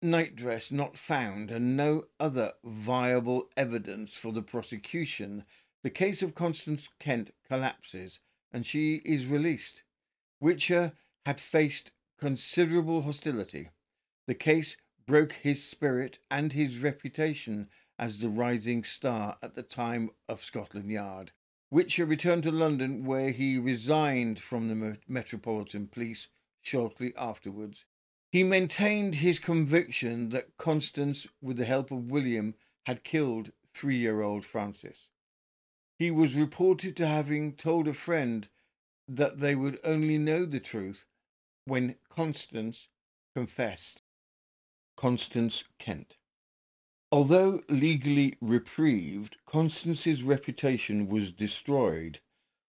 nightdress 0.00 0.70
not 0.70 0.96
found 0.96 1.50
and 1.50 1.76
no 1.76 2.04
other 2.20 2.52
viable 2.64 3.48
evidence 3.56 4.16
for 4.16 4.32
the 4.32 4.42
prosecution, 4.42 5.44
the 5.82 5.90
case 5.90 6.22
of 6.22 6.34
Constance 6.34 6.88
Kent 7.00 7.32
collapses 7.48 8.20
and 8.52 8.66
she 8.66 8.96
is 9.04 9.26
released. 9.26 9.82
Whicher 10.40 10.92
had 11.24 11.40
faced 11.40 11.92
considerable 12.18 13.02
hostility. 13.02 13.70
The 14.26 14.34
case 14.34 14.76
broke 15.06 15.32
his 15.32 15.64
spirit 15.64 16.18
and 16.30 16.52
his 16.52 16.78
reputation 16.78 17.68
as 17.98 18.18
the 18.18 18.28
rising 18.28 18.84
star 18.84 19.38
at 19.42 19.54
the 19.54 19.62
time 19.62 20.10
of 20.28 20.42
Scotland 20.42 20.90
Yard. 20.90 21.32
Whicher 21.70 22.06
returned 22.06 22.42
to 22.42 22.50
London, 22.50 23.04
where 23.04 23.30
he 23.30 23.58
resigned 23.58 24.40
from 24.40 24.68
the 24.68 24.98
Metropolitan 25.08 25.88
Police 25.88 26.28
shortly 26.60 27.14
afterwards. 27.16 27.84
He 28.30 28.44
maintained 28.44 29.16
his 29.16 29.38
conviction 29.38 30.30
that 30.30 30.56
Constance, 30.56 31.26
with 31.40 31.56
the 31.56 31.64
help 31.64 31.90
of 31.90 32.10
William, 32.10 32.54
had 32.86 33.04
killed 33.04 33.52
three 33.72 33.96
year 33.96 34.20
old 34.20 34.44
Francis. 34.44 35.10
He 35.98 36.10
was 36.10 36.34
reported 36.34 36.96
to 36.96 37.06
having 37.06 37.54
told 37.54 37.86
a 37.86 37.94
friend 37.94 38.48
that 39.08 39.38
they 39.38 39.54
would 39.54 39.78
only 39.84 40.18
know 40.18 40.44
the 40.44 40.60
truth 40.60 41.06
when 41.64 41.96
Constance 42.08 42.88
confessed. 43.34 44.02
Constance 44.96 45.64
Kent. 45.78 46.16
Although 47.10 47.62
legally 47.68 48.36
reprieved, 48.40 49.36
Constance's 49.44 50.22
reputation 50.22 51.08
was 51.08 51.30
destroyed 51.30 52.20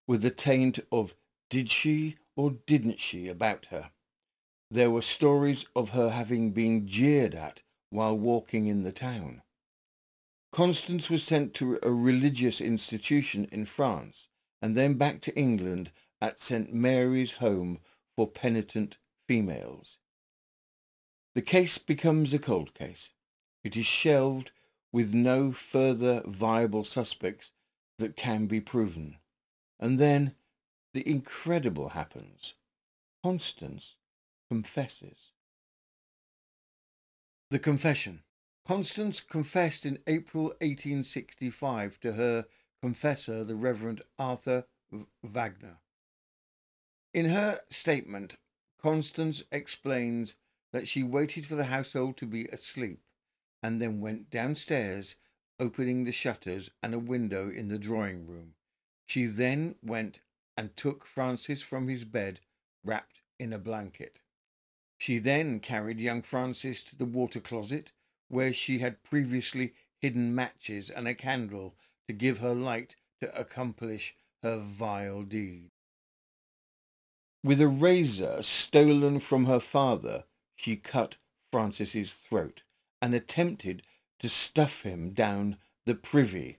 with 0.05 0.25
a 0.25 0.29
taint 0.29 0.79
of 0.91 1.15
did 1.49 1.69
she 1.69 2.17
or 2.35 2.51
didn't 2.67 2.99
she 2.99 3.27
about 3.27 3.67
her. 3.67 3.91
There 4.69 4.91
were 4.91 5.01
stories 5.01 5.65
of 5.75 5.89
her 5.89 6.09
having 6.09 6.51
been 6.51 6.87
jeered 6.87 7.35
at 7.35 7.61
while 7.89 8.17
walking 8.17 8.67
in 8.67 8.83
the 8.83 8.91
town. 8.91 9.43
Constance 10.53 11.09
was 11.09 11.23
sent 11.23 11.55
to 11.55 11.79
a 11.81 11.91
religious 11.91 12.61
institution 12.61 13.47
in 13.51 13.65
France 13.65 14.27
and 14.61 14.77
then 14.77 14.93
back 14.93 15.19
to 15.19 15.35
England 15.35 15.91
at 16.21 16.39
St. 16.39 16.71
Mary's 16.71 17.31
Home 17.33 17.79
for 18.15 18.29
Penitent 18.29 18.97
Females. 19.27 19.97
The 21.33 21.41
case 21.41 21.79
becomes 21.79 22.35
a 22.35 22.39
cold 22.39 22.75
case. 22.75 23.09
It 23.63 23.75
is 23.75 23.87
shelved 23.87 24.51
with 24.91 25.11
no 25.11 25.51
further 25.51 26.21
viable 26.27 26.83
suspects 26.83 27.53
that 27.97 28.15
can 28.15 28.45
be 28.45 28.61
proven. 28.61 29.17
And 29.79 29.97
then 29.97 30.35
the 30.93 31.09
incredible 31.09 31.89
happens. 31.89 32.53
Constance 33.23 33.95
confesses. 34.51 35.17
The 37.49 37.57
confession. 37.57 38.22
Constance 38.65 39.19
confessed 39.19 39.85
in 39.85 39.99
April 40.07 40.45
1865 40.61 41.99
to 41.99 42.13
her 42.13 42.45
confessor, 42.81 43.43
the 43.43 43.55
Reverend 43.55 44.01
Arthur 44.17 44.65
Wagner. 45.21 45.79
In 47.13 47.25
her 47.25 47.59
statement, 47.69 48.37
Constance 48.81 49.43
explains 49.51 50.35
that 50.71 50.87
she 50.87 51.03
waited 51.03 51.45
for 51.45 51.55
the 51.55 51.65
household 51.65 52.15
to 52.17 52.25
be 52.25 52.45
asleep 52.45 53.01
and 53.61 53.81
then 53.81 53.99
went 53.99 54.29
downstairs, 54.29 55.15
opening 55.59 56.03
the 56.03 56.11
shutters 56.11 56.69
and 56.81 56.93
a 56.93 56.99
window 56.99 57.49
in 57.49 57.67
the 57.67 57.77
drawing 57.77 58.25
room. 58.25 58.53
She 59.05 59.25
then 59.25 59.75
went 59.83 60.21
and 60.55 60.75
took 60.77 61.05
Francis 61.05 61.61
from 61.61 61.89
his 61.89 62.05
bed, 62.05 62.39
wrapped 62.83 63.21
in 63.39 63.51
a 63.51 63.59
blanket. 63.59 64.21
She 64.97 65.19
then 65.19 65.59
carried 65.59 65.99
young 65.99 66.21
Francis 66.21 66.83
to 66.85 66.95
the 66.95 67.05
water 67.05 67.41
closet 67.41 67.91
where 68.33 68.51
she 68.51 68.79
had 68.79 69.03
previously 69.03 69.73
hidden 70.01 70.33
matches 70.33 70.89
and 70.89 71.07
a 71.07 71.13
candle 71.13 71.75
to 72.07 72.13
give 72.13 72.39
her 72.39 72.53
light 72.53 72.95
to 73.21 73.39
accomplish 73.39 74.15
her 74.41 74.57
vile 74.57 75.21
deed. 75.21 75.69
With 77.43 77.61
a 77.61 77.67
razor 77.67 78.41
stolen 78.41 79.19
from 79.19 79.45
her 79.45 79.59
father, 79.59 80.23
she 80.55 80.75
cut 80.75 81.17
Francis's 81.51 82.11
throat 82.11 82.63
and 83.01 83.13
attempted 83.13 83.83
to 84.19 84.29
stuff 84.29 84.81
him 84.81 85.11
down 85.11 85.57
the 85.85 85.95
privy, 85.95 86.57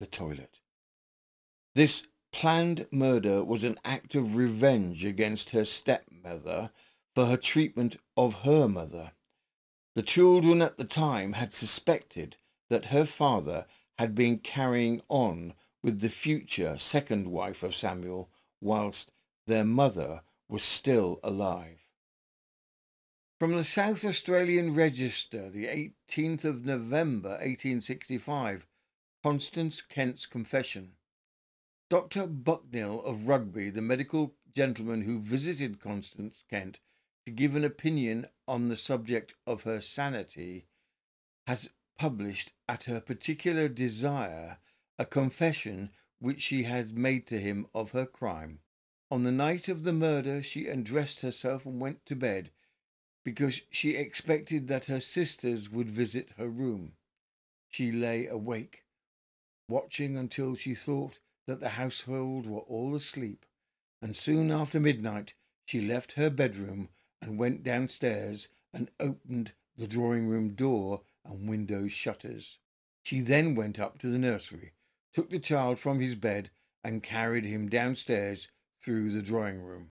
the 0.00 0.06
toilet. 0.06 0.60
This 1.74 2.04
planned 2.32 2.86
murder 2.90 3.44
was 3.44 3.64
an 3.64 3.78
act 3.84 4.14
of 4.14 4.36
revenge 4.36 5.04
against 5.04 5.50
her 5.50 5.64
stepmother 5.64 6.70
for 7.14 7.26
her 7.26 7.36
treatment 7.36 7.96
of 8.16 8.42
her 8.42 8.68
mother. 8.68 9.12
The 9.98 10.04
children 10.04 10.62
at 10.62 10.76
the 10.76 10.84
time 10.84 11.32
had 11.32 11.52
suspected 11.52 12.36
that 12.70 12.94
her 12.94 13.04
father 13.04 13.66
had 13.98 14.14
been 14.14 14.38
carrying 14.38 15.00
on 15.08 15.54
with 15.82 15.98
the 15.98 16.08
future 16.08 16.78
second 16.78 17.32
wife 17.32 17.64
of 17.64 17.74
Samuel 17.74 18.30
whilst 18.60 19.10
their 19.48 19.64
mother 19.64 20.22
was 20.48 20.62
still 20.62 21.18
alive. 21.24 21.80
From 23.40 23.56
the 23.56 23.64
South 23.64 24.04
Australian 24.04 24.72
Register, 24.72 25.50
the 25.50 25.64
18th 25.64 26.44
of 26.44 26.64
November 26.64 27.30
1865, 27.30 28.68
Constance 29.24 29.82
Kent's 29.82 30.26
confession. 30.26 30.92
Dr. 31.90 32.28
Bucknill 32.28 33.02
of 33.02 33.26
Rugby, 33.26 33.68
the 33.68 33.82
medical 33.82 34.36
gentleman 34.54 35.02
who 35.02 35.18
visited 35.18 35.80
Constance 35.80 36.44
Kent 36.48 36.78
to 37.28 37.34
give 37.34 37.54
an 37.54 37.64
opinion 37.64 38.26
on 38.46 38.70
the 38.70 38.76
subject 38.78 39.34
of 39.46 39.64
her 39.64 39.82
sanity, 39.82 40.64
has 41.46 41.68
published 41.98 42.54
at 42.66 42.84
her 42.84 43.02
particular 43.02 43.68
desire 43.68 44.56
a 44.98 45.04
confession 45.04 45.90
which 46.20 46.40
she 46.40 46.62
has 46.62 46.90
made 46.90 47.26
to 47.26 47.38
him 47.38 47.66
of 47.74 47.90
her 47.90 48.06
crime. 48.06 48.60
On 49.10 49.24
the 49.24 49.30
night 49.30 49.68
of 49.68 49.84
the 49.84 49.92
murder, 49.92 50.42
she 50.42 50.68
undressed 50.68 51.20
herself 51.20 51.66
and 51.66 51.78
went 51.78 52.06
to 52.06 52.16
bed 52.16 52.50
because 53.26 53.60
she 53.70 53.90
expected 53.94 54.66
that 54.68 54.86
her 54.86 54.98
sisters 54.98 55.68
would 55.68 55.90
visit 55.90 56.30
her 56.38 56.48
room. 56.48 56.94
She 57.68 57.92
lay 57.92 58.26
awake, 58.26 58.84
watching 59.68 60.16
until 60.16 60.54
she 60.54 60.74
thought 60.74 61.20
that 61.46 61.60
the 61.60 61.76
household 61.76 62.46
were 62.46 62.60
all 62.60 62.94
asleep, 62.94 63.44
and 64.00 64.16
soon 64.16 64.50
after 64.50 64.80
midnight 64.80 65.34
she 65.66 65.82
left 65.82 66.12
her 66.12 66.30
bedroom 66.30 66.88
and 67.20 67.38
went 67.38 67.62
downstairs 67.62 68.48
and 68.72 68.90
opened 69.00 69.52
the 69.76 69.86
drawing 69.86 70.26
room 70.28 70.54
door 70.54 71.02
and 71.24 71.48
window 71.48 71.88
shutters. 71.88 72.58
She 73.02 73.20
then 73.20 73.54
went 73.54 73.78
up 73.78 73.98
to 73.98 74.08
the 74.08 74.18
nursery, 74.18 74.72
took 75.12 75.30
the 75.30 75.38
child 75.38 75.78
from 75.78 76.00
his 76.00 76.14
bed, 76.14 76.50
and 76.84 77.02
carried 77.02 77.44
him 77.44 77.68
downstairs 77.68 78.48
through 78.80 79.10
the 79.10 79.22
drawing 79.22 79.60
room. 79.60 79.90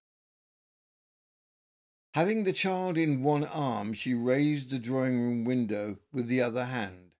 Having 2.14 2.46
the 2.46 2.54
child 2.54 2.98
in 2.98 3.22
one 3.22 3.44
arm, 3.44 3.94
she 3.94 4.14
raised 4.14 4.70
the 4.70 4.80
drawing 4.80 5.20
room 5.20 5.44
window 5.44 6.00
with 6.12 6.28
the 6.28 6.42
other 6.42 6.66
hand, 6.66 7.12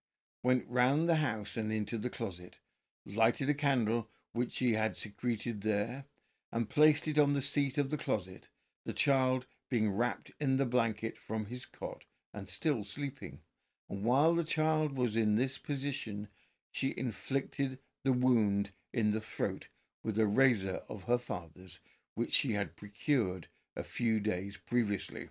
went 0.42 0.66
round 0.68 1.08
the 1.08 1.16
house 1.16 1.56
and 1.56 1.72
into 1.72 1.98
the 1.98 2.10
closet, 2.10 2.58
lighted 3.06 3.48
a 3.48 3.54
candle 3.54 4.08
which 4.32 4.52
she 4.52 4.72
had 4.72 4.96
secreted 4.96 5.62
there, 5.62 6.06
and 6.50 6.70
placed 6.70 7.06
it 7.06 7.18
on 7.18 7.32
the 7.32 7.42
seat 7.42 7.78
of 7.78 7.90
the 7.90 7.98
closet, 7.98 8.48
the 8.84 8.92
child 8.92 9.46
being 9.68 9.90
wrapped 9.90 10.30
in 10.40 10.56
the 10.56 10.66
blanket 10.66 11.18
from 11.18 11.46
his 11.46 11.66
cot 11.66 12.04
and 12.32 12.48
still 12.48 12.84
sleeping. 12.84 13.40
And 13.88 14.04
while 14.04 14.34
the 14.34 14.44
child 14.44 14.96
was 14.96 15.16
in 15.16 15.36
this 15.36 15.58
position, 15.58 16.28
she 16.70 16.94
inflicted 16.96 17.78
the 18.04 18.12
wound 18.12 18.70
in 18.92 19.10
the 19.10 19.20
throat 19.20 19.68
with 20.02 20.18
a 20.18 20.26
razor 20.26 20.82
of 20.88 21.04
her 21.04 21.18
father's, 21.18 21.80
which 22.14 22.32
she 22.32 22.52
had 22.52 22.76
procured 22.76 23.48
a 23.76 23.82
few 23.82 24.20
days 24.20 24.56
previously. 24.56 25.28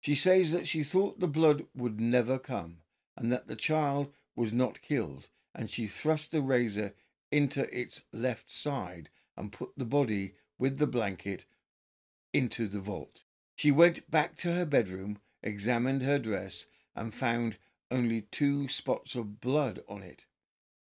She 0.00 0.14
says 0.14 0.52
that 0.52 0.66
she 0.66 0.82
thought 0.82 1.20
the 1.20 1.28
blood 1.28 1.66
would 1.74 2.00
never 2.00 2.38
come, 2.38 2.78
and 3.16 3.30
that 3.32 3.48
the 3.48 3.56
child 3.56 4.12
was 4.34 4.52
not 4.52 4.82
killed, 4.82 5.28
and 5.54 5.68
she 5.68 5.86
thrust 5.86 6.30
the 6.30 6.42
razor 6.42 6.94
into 7.30 7.62
its 7.78 8.02
left 8.12 8.50
side 8.50 9.10
and 9.36 9.52
put 9.52 9.70
the 9.76 9.84
body 9.84 10.34
with 10.58 10.78
the 10.78 10.86
blanket 10.86 11.44
into 12.32 12.68
the 12.68 12.80
vault. 12.80 13.22
She 13.60 13.70
went 13.70 14.10
back 14.10 14.38
to 14.38 14.54
her 14.54 14.64
bedroom, 14.64 15.18
examined 15.42 16.00
her 16.00 16.18
dress, 16.18 16.64
and 16.96 17.12
found 17.12 17.58
only 17.90 18.22
two 18.22 18.68
spots 18.68 19.14
of 19.14 19.42
blood 19.42 19.80
on 19.86 20.02
it. 20.02 20.24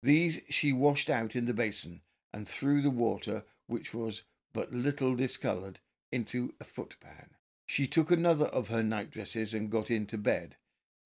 These 0.02 0.42
she 0.50 0.70
washed 0.70 1.08
out 1.08 1.34
in 1.34 1.46
the 1.46 1.54
basin 1.54 2.02
and 2.34 2.46
threw 2.46 2.82
the 2.82 2.90
water, 2.90 3.46
which 3.66 3.94
was 3.94 4.24
but 4.52 4.74
little 4.74 5.16
discoloured, 5.16 5.80
into 6.12 6.52
a 6.60 6.64
footpan. 6.64 7.30
She 7.64 7.86
took 7.86 8.10
another 8.10 8.48
of 8.48 8.68
her 8.68 8.82
nightdresses 8.82 9.54
and 9.54 9.70
got 9.70 9.90
into 9.90 10.18
bed, 10.18 10.56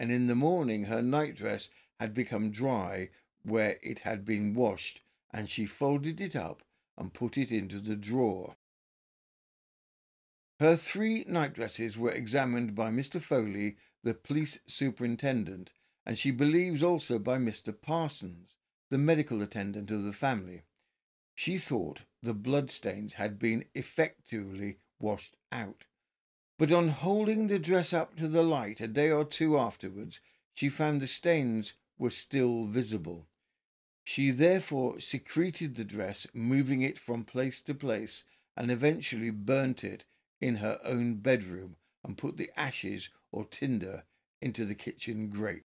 and 0.01 0.11
in 0.11 0.27
the 0.27 0.35
morning 0.35 0.87
her 0.87 1.03
nightdress 1.03 1.71
had 2.01 2.15
become 2.15 2.51
dry 2.51 3.11
where 3.45 3.79
it 3.81 4.01
had 4.01 4.25
been 4.25 4.55
washed, 4.55 5.03
and 5.33 5.49
she 5.49 5.67
folded 5.67 6.21
it 6.21 6.35
up 6.35 6.65
and 6.99 7.15
put 7.15 7.39
it 7.39 7.53
into 7.53 7.79
the 7.79 7.95
drawer. 7.95 8.57
Her 10.65 10.77
three 10.77 11.25
nightdresses 11.25 11.99
were 11.99 12.13
examined 12.13 12.75
by 12.75 12.91
Mr. 12.91 13.21
Foley, 13.21 13.77
the 14.03 14.15
police 14.15 14.61
superintendent, 14.67 15.75
and 16.07 16.17
she 16.17 16.31
believes 16.31 16.83
also 16.83 17.19
by 17.19 17.37
Mr. 17.37 17.79
Parsons, 17.79 18.57
the 18.89 18.97
medical 18.97 19.43
attendant 19.43 19.91
of 19.91 20.05
the 20.05 20.13
family. 20.15 20.63
She 21.35 21.59
thought 21.59 22.05
the 22.23 22.33
bloodstains 22.33 23.13
had 23.13 23.39
been 23.39 23.67
effectively 23.75 24.79
washed 24.99 25.37
out. 25.53 25.85
But 26.57 26.73
on 26.73 26.89
holding 26.89 27.49
the 27.49 27.59
dress 27.59 27.93
up 27.93 28.17
to 28.17 28.27
the 28.27 28.43
light 28.43 28.81
a 28.81 28.89
day 28.89 29.11
or 29.11 29.27
two 29.27 29.59
afterwards, 29.59 30.19
she 30.55 30.71
found 30.71 31.03
the 31.03 31.07
stains 31.07 31.75
were 31.99 32.09
still 32.09 32.65
visible. 32.65 33.29
She 34.03 34.31
therefore 34.31 34.99
secreted 34.99 35.75
the 35.75 35.85
dress, 35.85 36.27
moving 36.33 36.81
it 36.81 36.99
from 36.99 37.27
place 37.27 37.61
to 37.61 37.75
place, 37.75 38.25
and 38.57 38.71
eventually 38.71 39.29
burnt 39.29 39.85
it 39.85 40.07
in 40.41 40.57
her 40.57 40.79
own 40.85 41.17
bedroom 41.17 41.77
and 42.05 42.19
put 42.19 42.37
the 42.37 42.51
ashes 42.57 43.09
or 43.33 43.45
tinder 43.45 44.05
into 44.43 44.65
the 44.65 44.75
kitchen 44.75 45.29
grate. 45.29 45.65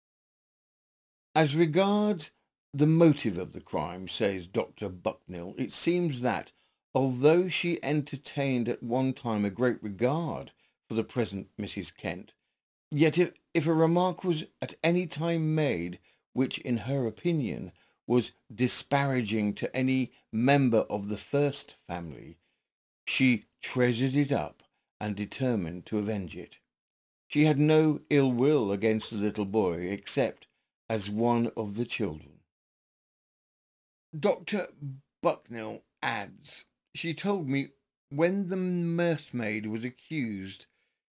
As 1.34 1.56
regards 1.56 2.30
the 2.72 2.86
motive 2.86 3.38
of 3.38 3.52
the 3.52 3.60
crime, 3.60 4.08
says 4.08 4.46
Dr. 4.46 4.88
Bucknill, 4.88 5.54
it 5.56 5.72
seems 5.72 6.20
that, 6.20 6.52
although 6.94 7.48
she 7.48 7.82
entertained 7.82 8.68
at 8.68 8.82
one 8.82 9.12
time 9.12 9.44
a 9.44 9.50
great 9.50 9.82
regard 9.82 10.52
for 10.88 10.94
the 10.94 11.04
present 11.04 11.48
Mrs. 11.56 11.96
Kent, 11.96 12.34
yet 12.90 13.16
if, 13.16 13.32
if 13.52 13.66
a 13.66 13.72
remark 13.72 14.24
was 14.24 14.44
at 14.60 14.74
any 14.82 15.06
time 15.06 15.54
made 15.54 15.98
which, 16.32 16.58
in 16.58 16.78
her 16.78 17.06
opinion, 17.06 17.72
was 18.06 18.32
disparaging 18.52 19.54
to 19.54 19.74
any 19.74 20.12
member 20.32 20.80
of 20.90 21.08
the 21.08 21.16
first 21.16 21.76
family, 21.86 22.38
she 23.06 23.46
treasured 23.64 24.14
it 24.14 24.30
up 24.30 24.62
and 25.00 25.16
determined 25.16 25.86
to 25.86 25.98
avenge 25.98 26.36
it. 26.36 26.58
She 27.26 27.46
had 27.46 27.58
no 27.58 28.02
ill 28.10 28.30
will 28.30 28.70
against 28.70 29.10
the 29.10 29.16
little 29.16 29.46
boy 29.46 29.86
except 29.86 30.46
as 30.88 31.10
one 31.10 31.50
of 31.56 31.74
the 31.74 31.86
children. 31.86 32.40
Dr. 34.16 34.68
Bucknill 35.22 35.82
adds, 36.02 36.66
She 36.94 37.14
told 37.14 37.48
me 37.48 37.70
when 38.10 38.48
the 38.48 38.56
nursemaid 38.56 39.66
was 39.66 39.82
accused, 39.82 40.66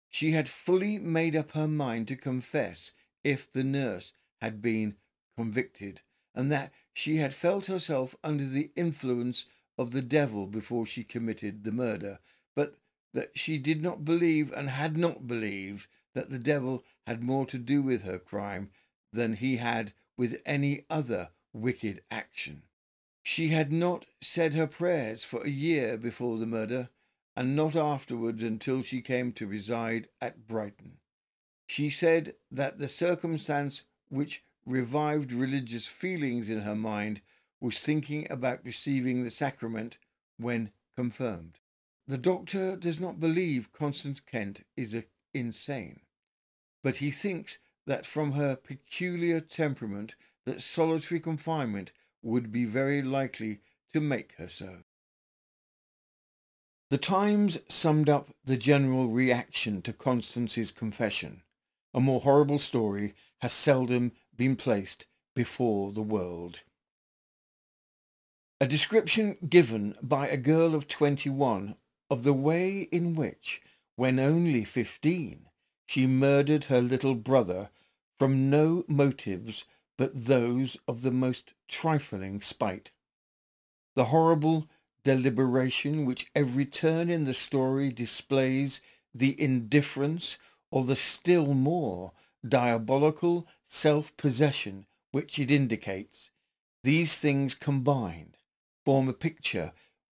she 0.08 0.32
had 0.32 0.48
fully 0.48 0.98
made 0.98 1.36
up 1.36 1.52
her 1.52 1.68
mind 1.68 2.08
to 2.08 2.16
confess 2.16 2.92
if 3.22 3.52
the 3.52 3.62
nurse 3.62 4.12
had 4.40 4.62
been 4.62 4.96
convicted, 5.36 6.00
and 6.34 6.50
that 6.50 6.72
she 6.92 7.18
had 7.18 7.34
felt 7.34 7.66
herself 7.66 8.16
under 8.24 8.46
the 8.46 8.70
influence 8.74 9.46
of 9.76 9.92
the 9.92 10.02
devil 10.02 10.46
before 10.46 10.86
she 10.86 11.04
committed 11.04 11.62
the 11.62 11.70
murder, 11.70 12.18
but 12.58 12.74
that 13.14 13.38
she 13.38 13.56
did 13.56 13.80
not 13.80 14.04
believe 14.04 14.50
and 14.50 14.68
had 14.68 14.96
not 14.96 15.28
believed 15.28 15.86
that 16.12 16.28
the 16.28 16.40
devil 16.40 16.84
had 17.06 17.22
more 17.22 17.46
to 17.46 17.56
do 17.56 17.80
with 17.80 18.02
her 18.02 18.18
crime 18.18 18.68
than 19.12 19.34
he 19.34 19.58
had 19.58 19.92
with 20.16 20.42
any 20.44 20.84
other 20.90 21.28
wicked 21.52 22.02
action. 22.10 22.64
She 23.22 23.50
had 23.50 23.70
not 23.70 24.06
said 24.20 24.54
her 24.54 24.66
prayers 24.66 25.22
for 25.22 25.40
a 25.44 25.48
year 25.48 25.96
before 25.96 26.36
the 26.36 26.46
murder, 26.46 26.88
and 27.36 27.54
not 27.54 27.76
afterwards 27.76 28.42
until 28.42 28.82
she 28.82 29.02
came 29.02 29.30
to 29.34 29.46
reside 29.46 30.08
at 30.20 30.48
Brighton. 30.48 30.98
She 31.68 31.88
said 31.88 32.34
that 32.50 32.78
the 32.78 32.88
circumstance 32.88 33.84
which 34.08 34.42
revived 34.66 35.30
religious 35.30 35.86
feelings 35.86 36.48
in 36.48 36.62
her 36.62 36.74
mind 36.74 37.20
was 37.60 37.78
thinking 37.78 38.26
about 38.28 38.64
receiving 38.64 39.22
the 39.22 39.30
sacrament 39.30 39.98
when 40.38 40.72
confirmed. 40.96 41.60
The 42.08 42.16
doctor 42.16 42.74
does 42.74 42.98
not 42.98 43.20
believe 43.20 43.70
Constance 43.74 44.18
Kent 44.18 44.62
is 44.78 44.94
a, 44.94 45.04
insane, 45.34 46.00
but 46.82 46.96
he 46.96 47.10
thinks 47.10 47.58
that 47.86 48.06
from 48.06 48.32
her 48.32 48.56
peculiar 48.56 49.42
temperament 49.42 50.14
that 50.46 50.62
solitary 50.62 51.20
confinement 51.20 51.92
would 52.22 52.50
be 52.50 52.64
very 52.64 53.02
likely 53.02 53.60
to 53.92 54.00
make 54.00 54.32
her 54.38 54.48
so. 54.48 54.84
The 56.88 56.96
Times 56.96 57.58
summed 57.68 58.08
up 58.08 58.30
the 58.42 58.56
general 58.56 59.08
reaction 59.08 59.82
to 59.82 59.92
Constance's 59.92 60.70
confession. 60.70 61.42
A 61.92 62.00
more 62.00 62.22
horrible 62.22 62.58
story 62.58 63.14
has 63.42 63.52
seldom 63.52 64.12
been 64.34 64.56
placed 64.56 65.04
before 65.36 65.92
the 65.92 66.00
world. 66.00 66.60
A 68.62 68.66
description 68.66 69.36
given 69.46 69.94
by 70.02 70.28
a 70.28 70.38
girl 70.38 70.74
of 70.74 70.88
21 70.88 71.76
of 72.10 72.22
the 72.22 72.32
way 72.32 72.82
in 72.90 73.14
which, 73.14 73.60
when 73.96 74.18
only 74.18 74.64
15, 74.64 75.46
she 75.86 76.06
murdered 76.06 76.64
her 76.64 76.80
little 76.80 77.14
brother 77.14 77.70
from 78.18 78.50
no 78.50 78.84
motives 78.88 79.64
but 79.96 80.26
those 80.26 80.76
of 80.86 81.02
the 81.02 81.10
most 81.10 81.54
trifling 81.66 82.40
spite. 82.40 82.90
The 83.96 84.06
horrible 84.06 84.68
deliberation 85.02 86.04
which 86.06 86.30
every 86.34 86.64
turn 86.64 87.10
in 87.10 87.24
the 87.24 87.34
story 87.34 87.90
displays 87.90 88.80
the 89.14 89.40
indifference 89.40 90.38
or 90.70 90.84
the 90.84 90.96
still 90.96 91.54
more 91.54 92.12
diabolical 92.46 93.46
self-possession 93.66 94.86
which 95.10 95.38
it 95.38 95.50
indicates, 95.50 96.30
these 96.84 97.16
things 97.16 97.54
combined 97.54 98.36
form 98.84 99.08
a 99.08 99.12
picture 99.12 99.72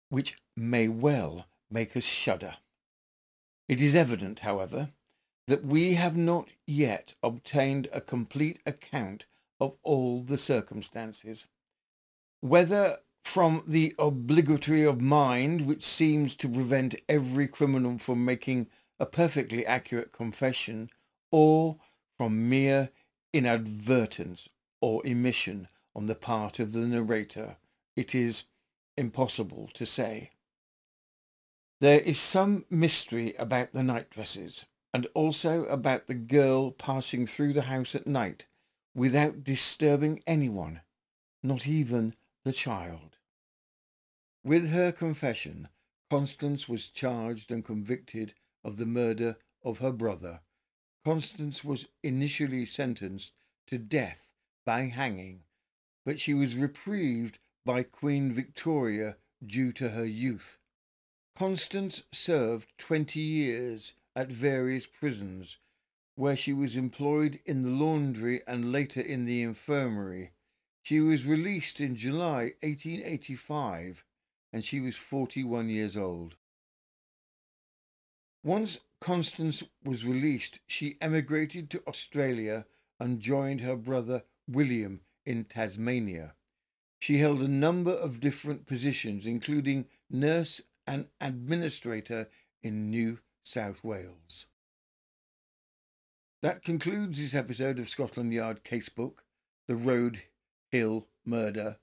which 0.09 0.37
may 0.57 0.89
well 0.89 1.47
make 1.75 1.97
us 1.97 2.05
shudder. 2.05 2.55
It 3.69 3.83
is 3.83 3.95
evident, 3.95 4.41
however, 4.41 4.91
that 5.49 5.65
we 5.65 5.95
have 5.95 6.17
not 6.17 6.49
yet 6.67 7.15
obtained 7.23 7.89
a 7.93 8.01
complete 8.01 8.61
account 8.65 9.27
of 9.61 9.77
all 9.83 10.21
the 10.21 10.39
circumstances. 10.39 11.47
Whether 12.41 12.99
from 13.25 13.65
the 13.67 13.95
obligatory 13.99 14.85
of 14.85 15.01
mind 15.01 15.67
which 15.67 15.85
seems 15.85 16.37
to 16.37 16.49
prevent 16.49 16.95
every 17.09 17.49
criminal 17.49 17.99
from 17.99 18.25
making 18.25 18.69
a 19.01 19.07
perfectly 19.07 19.67
accurate 19.67 20.13
confession, 20.13 20.91
or 21.33 21.79
from 22.17 22.49
mere 22.49 22.91
inadvertence 23.33 24.49
or 24.81 25.03
omission 25.05 25.67
on 25.97 26.07
the 26.07 26.15
part 26.15 26.61
of 26.61 26.73
the 26.73 26.87
narrator, 26.87 27.57
it 27.97 28.15
is 28.15 28.45
impossible 28.97 29.69
to 29.75 29.85
say. 29.85 30.31
There 31.81 32.01
is 32.01 32.21
some 32.21 32.65
mystery 32.71 33.35
about 33.35 33.73
the 33.73 33.83
night 33.83 34.11
dresses, 34.11 34.67
and 34.93 35.07
also 35.15 35.65
about 35.67 36.07
the 36.07 36.15
girl 36.15 36.71
passing 36.71 37.27
through 37.27 37.53
the 37.53 37.63
house 37.63 37.95
at 37.95 38.07
night 38.07 38.47
without 38.95 39.43
disturbing 39.43 40.23
anyone, 40.27 40.83
not 41.43 41.67
even 41.67 42.15
the 42.45 42.53
child. 42.53 43.19
With 44.45 44.69
her 44.69 44.93
confession, 44.93 45.69
Constance 46.11 46.69
was 46.69 46.91
charged 46.91 47.51
and 47.51 47.65
convicted 47.65 48.35
of 48.63 48.77
the 48.77 48.87
murder 48.87 49.37
of 49.63 49.79
her 49.79 49.93
brother. 49.93 50.41
Constance 51.05 51.65
was 51.65 51.89
initially 52.03 52.65
sentenced 52.65 53.35
to 53.67 53.79
death 53.79 54.33
by 54.65 54.83
hanging, 54.83 55.43
but 56.05 56.21
she 56.21 56.35
was 56.35 56.55
reprieved 56.55 57.41
by 57.65 57.83
Queen 57.83 58.33
Victoria 58.33 59.17
due 59.45 59.73
to 59.73 59.91
her 59.91 60.05
youth. 60.05 60.59
Constance 61.37 62.05
served 62.13 62.73
twenty 62.79 63.21
years 63.21 63.95
at 64.15 64.29
various 64.29 64.87
prisons, 64.87 65.57
where 66.15 66.37
she 66.37 66.53
was 66.53 66.77
employed 66.77 67.41
in 67.45 67.63
the 67.63 67.71
laundry 67.71 68.41
and 68.47 68.71
later 68.71 69.01
in 69.01 69.25
the 69.25 69.43
infirmary. 69.43 70.31
She 70.85 71.01
was 71.01 71.27
released 71.27 71.81
in 71.81 71.97
July 71.97 72.53
1885 72.61 74.05
and 74.53 74.65
she 74.65 74.79
was 74.79 74.95
41 74.95 75.69
years 75.69 75.97
old. 75.97 76.37
Once 78.45 78.79
Constance 79.01 79.65
was 79.83 80.05
released, 80.05 80.61
she 80.69 80.97
emigrated 81.01 81.69
to 81.71 81.83
Australia 81.89 82.67
and 83.01 83.19
joined 83.19 83.63
her 83.63 83.75
brother 83.75 84.23
William 84.47 85.01
in 85.27 85.45
Tasmania. 85.45 86.35
She 87.01 87.19
held 87.19 87.41
a 87.41 87.49
number 87.49 87.91
of 87.91 88.21
different 88.21 88.67
positions, 88.67 89.27
including 89.27 89.87
nurse 90.09 90.61
and 90.87 91.07
administrator 91.21 92.29
in 92.63 92.91
New 92.91 93.19
South 93.43 93.83
Wales. 93.85 94.47
That 96.43 96.63
concludes 96.63 97.19
this 97.19 97.35
episode 97.35 97.79
of 97.79 97.89
Scotland 97.89 98.33
Yard 98.33 98.65
Casebook, 98.65 99.19
The 99.67 99.77
Road 99.77 100.23
Hill 100.71 101.07
Murder. 101.25 101.79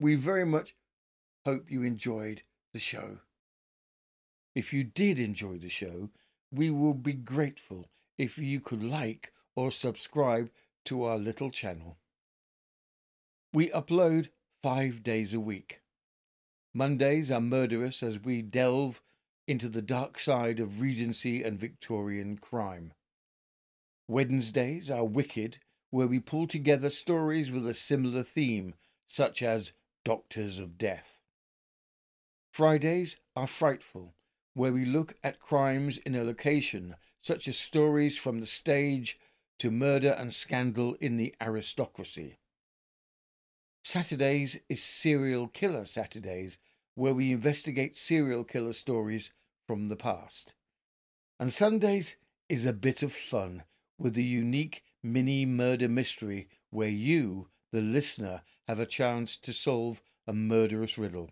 We 0.00 0.14
very 0.14 0.46
much 0.46 0.74
hope 1.44 1.70
you 1.70 1.82
enjoyed 1.82 2.42
the 2.72 2.78
show. 2.78 3.18
If 4.54 4.72
you 4.72 4.84
did 4.84 5.18
enjoy 5.18 5.58
the 5.58 5.68
show, 5.68 6.08
we 6.50 6.70
will 6.70 6.94
be 6.94 7.12
grateful 7.12 7.90
if 8.16 8.38
you 8.38 8.60
could 8.60 8.82
like 8.82 9.32
or 9.54 9.70
subscribe 9.70 10.50
to 10.86 11.04
our 11.04 11.18
little 11.18 11.50
channel. 11.50 11.98
We 13.52 13.68
upload 13.68 14.30
five 14.62 15.02
days 15.02 15.34
a 15.34 15.40
week. 15.40 15.80
Mondays 16.76 17.30
are 17.30 17.40
murderous 17.40 18.02
as 18.02 18.22
we 18.22 18.42
delve 18.42 19.00
into 19.48 19.66
the 19.66 19.80
dark 19.80 20.20
side 20.20 20.60
of 20.60 20.82
Regency 20.82 21.42
and 21.42 21.58
Victorian 21.58 22.36
crime. 22.36 22.92
Wednesdays 24.06 24.90
are 24.90 25.06
wicked, 25.06 25.58
where 25.88 26.06
we 26.06 26.20
pull 26.20 26.46
together 26.46 26.90
stories 26.90 27.50
with 27.50 27.66
a 27.66 27.72
similar 27.72 28.22
theme, 28.22 28.74
such 29.08 29.42
as 29.42 29.72
Doctors 30.04 30.58
of 30.58 30.76
Death. 30.76 31.22
Fridays 32.52 33.16
are 33.34 33.46
frightful, 33.46 34.12
where 34.52 34.74
we 34.74 34.84
look 34.84 35.14
at 35.24 35.40
crimes 35.40 35.96
in 35.96 36.14
a 36.14 36.24
location, 36.24 36.96
such 37.22 37.48
as 37.48 37.56
stories 37.56 38.18
from 38.18 38.40
the 38.40 38.46
stage 38.46 39.18
to 39.60 39.70
murder 39.70 40.14
and 40.18 40.30
scandal 40.30 40.94
in 41.00 41.16
the 41.16 41.34
aristocracy. 41.40 42.36
Saturdays 43.88 44.58
is 44.68 44.82
Serial 44.82 45.46
Killer 45.46 45.84
Saturdays, 45.84 46.58
where 46.96 47.14
we 47.14 47.30
investigate 47.30 47.96
serial 47.96 48.42
killer 48.42 48.72
stories 48.72 49.30
from 49.64 49.86
the 49.86 49.94
past. 49.94 50.54
And 51.38 51.52
Sundays 51.52 52.16
is 52.48 52.66
a 52.66 52.72
bit 52.72 53.04
of 53.04 53.12
fun 53.12 53.62
with 53.96 54.16
a 54.16 54.22
unique 54.22 54.82
mini 55.04 55.46
murder 55.46 55.88
mystery 55.88 56.48
where 56.70 56.88
you, 56.88 57.46
the 57.70 57.80
listener, 57.80 58.42
have 58.66 58.80
a 58.80 58.86
chance 58.86 59.38
to 59.38 59.52
solve 59.52 60.02
a 60.26 60.32
murderous 60.32 60.98
riddle. 60.98 61.30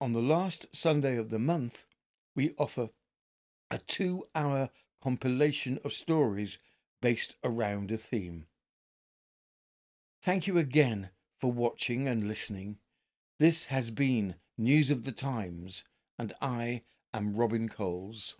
On 0.00 0.14
the 0.14 0.20
last 0.20 0.66
Sunday 0.72 1.16
of 1.16 1.30
the 1.30 1.38
month, 1.38 1.86
we 2.34 2.56
offer 2.58 2.90
a 3.70 3.78
two 3.78 4.26
hour 4.34 4.68
compilation 5.00 5.78
of 5.84 5.92
stories 5.92 6.58
based 7.00 7.36
around 7.44 7.92
a 7.92 7.96
theme. 7.96 8.46
Thank 10.24 10.46
you 10.46 10.56
again 10.56 11.10
for 11.38 11.52
watching 11.52 12.08
and 12.08 12.26
listening. 12.26 12.78
This 13.38 13.66
has 13.66 13.90
been 13.90 14.36
News 14.56 14.90
of 14.90 15.04
the 15.04 15.12
Times, 15.12 15.84
and 16.18 16.32
I 16.40 16.80
am 17.12 17.36
Robin 17.36 17.68
Coles. 17.68 18.34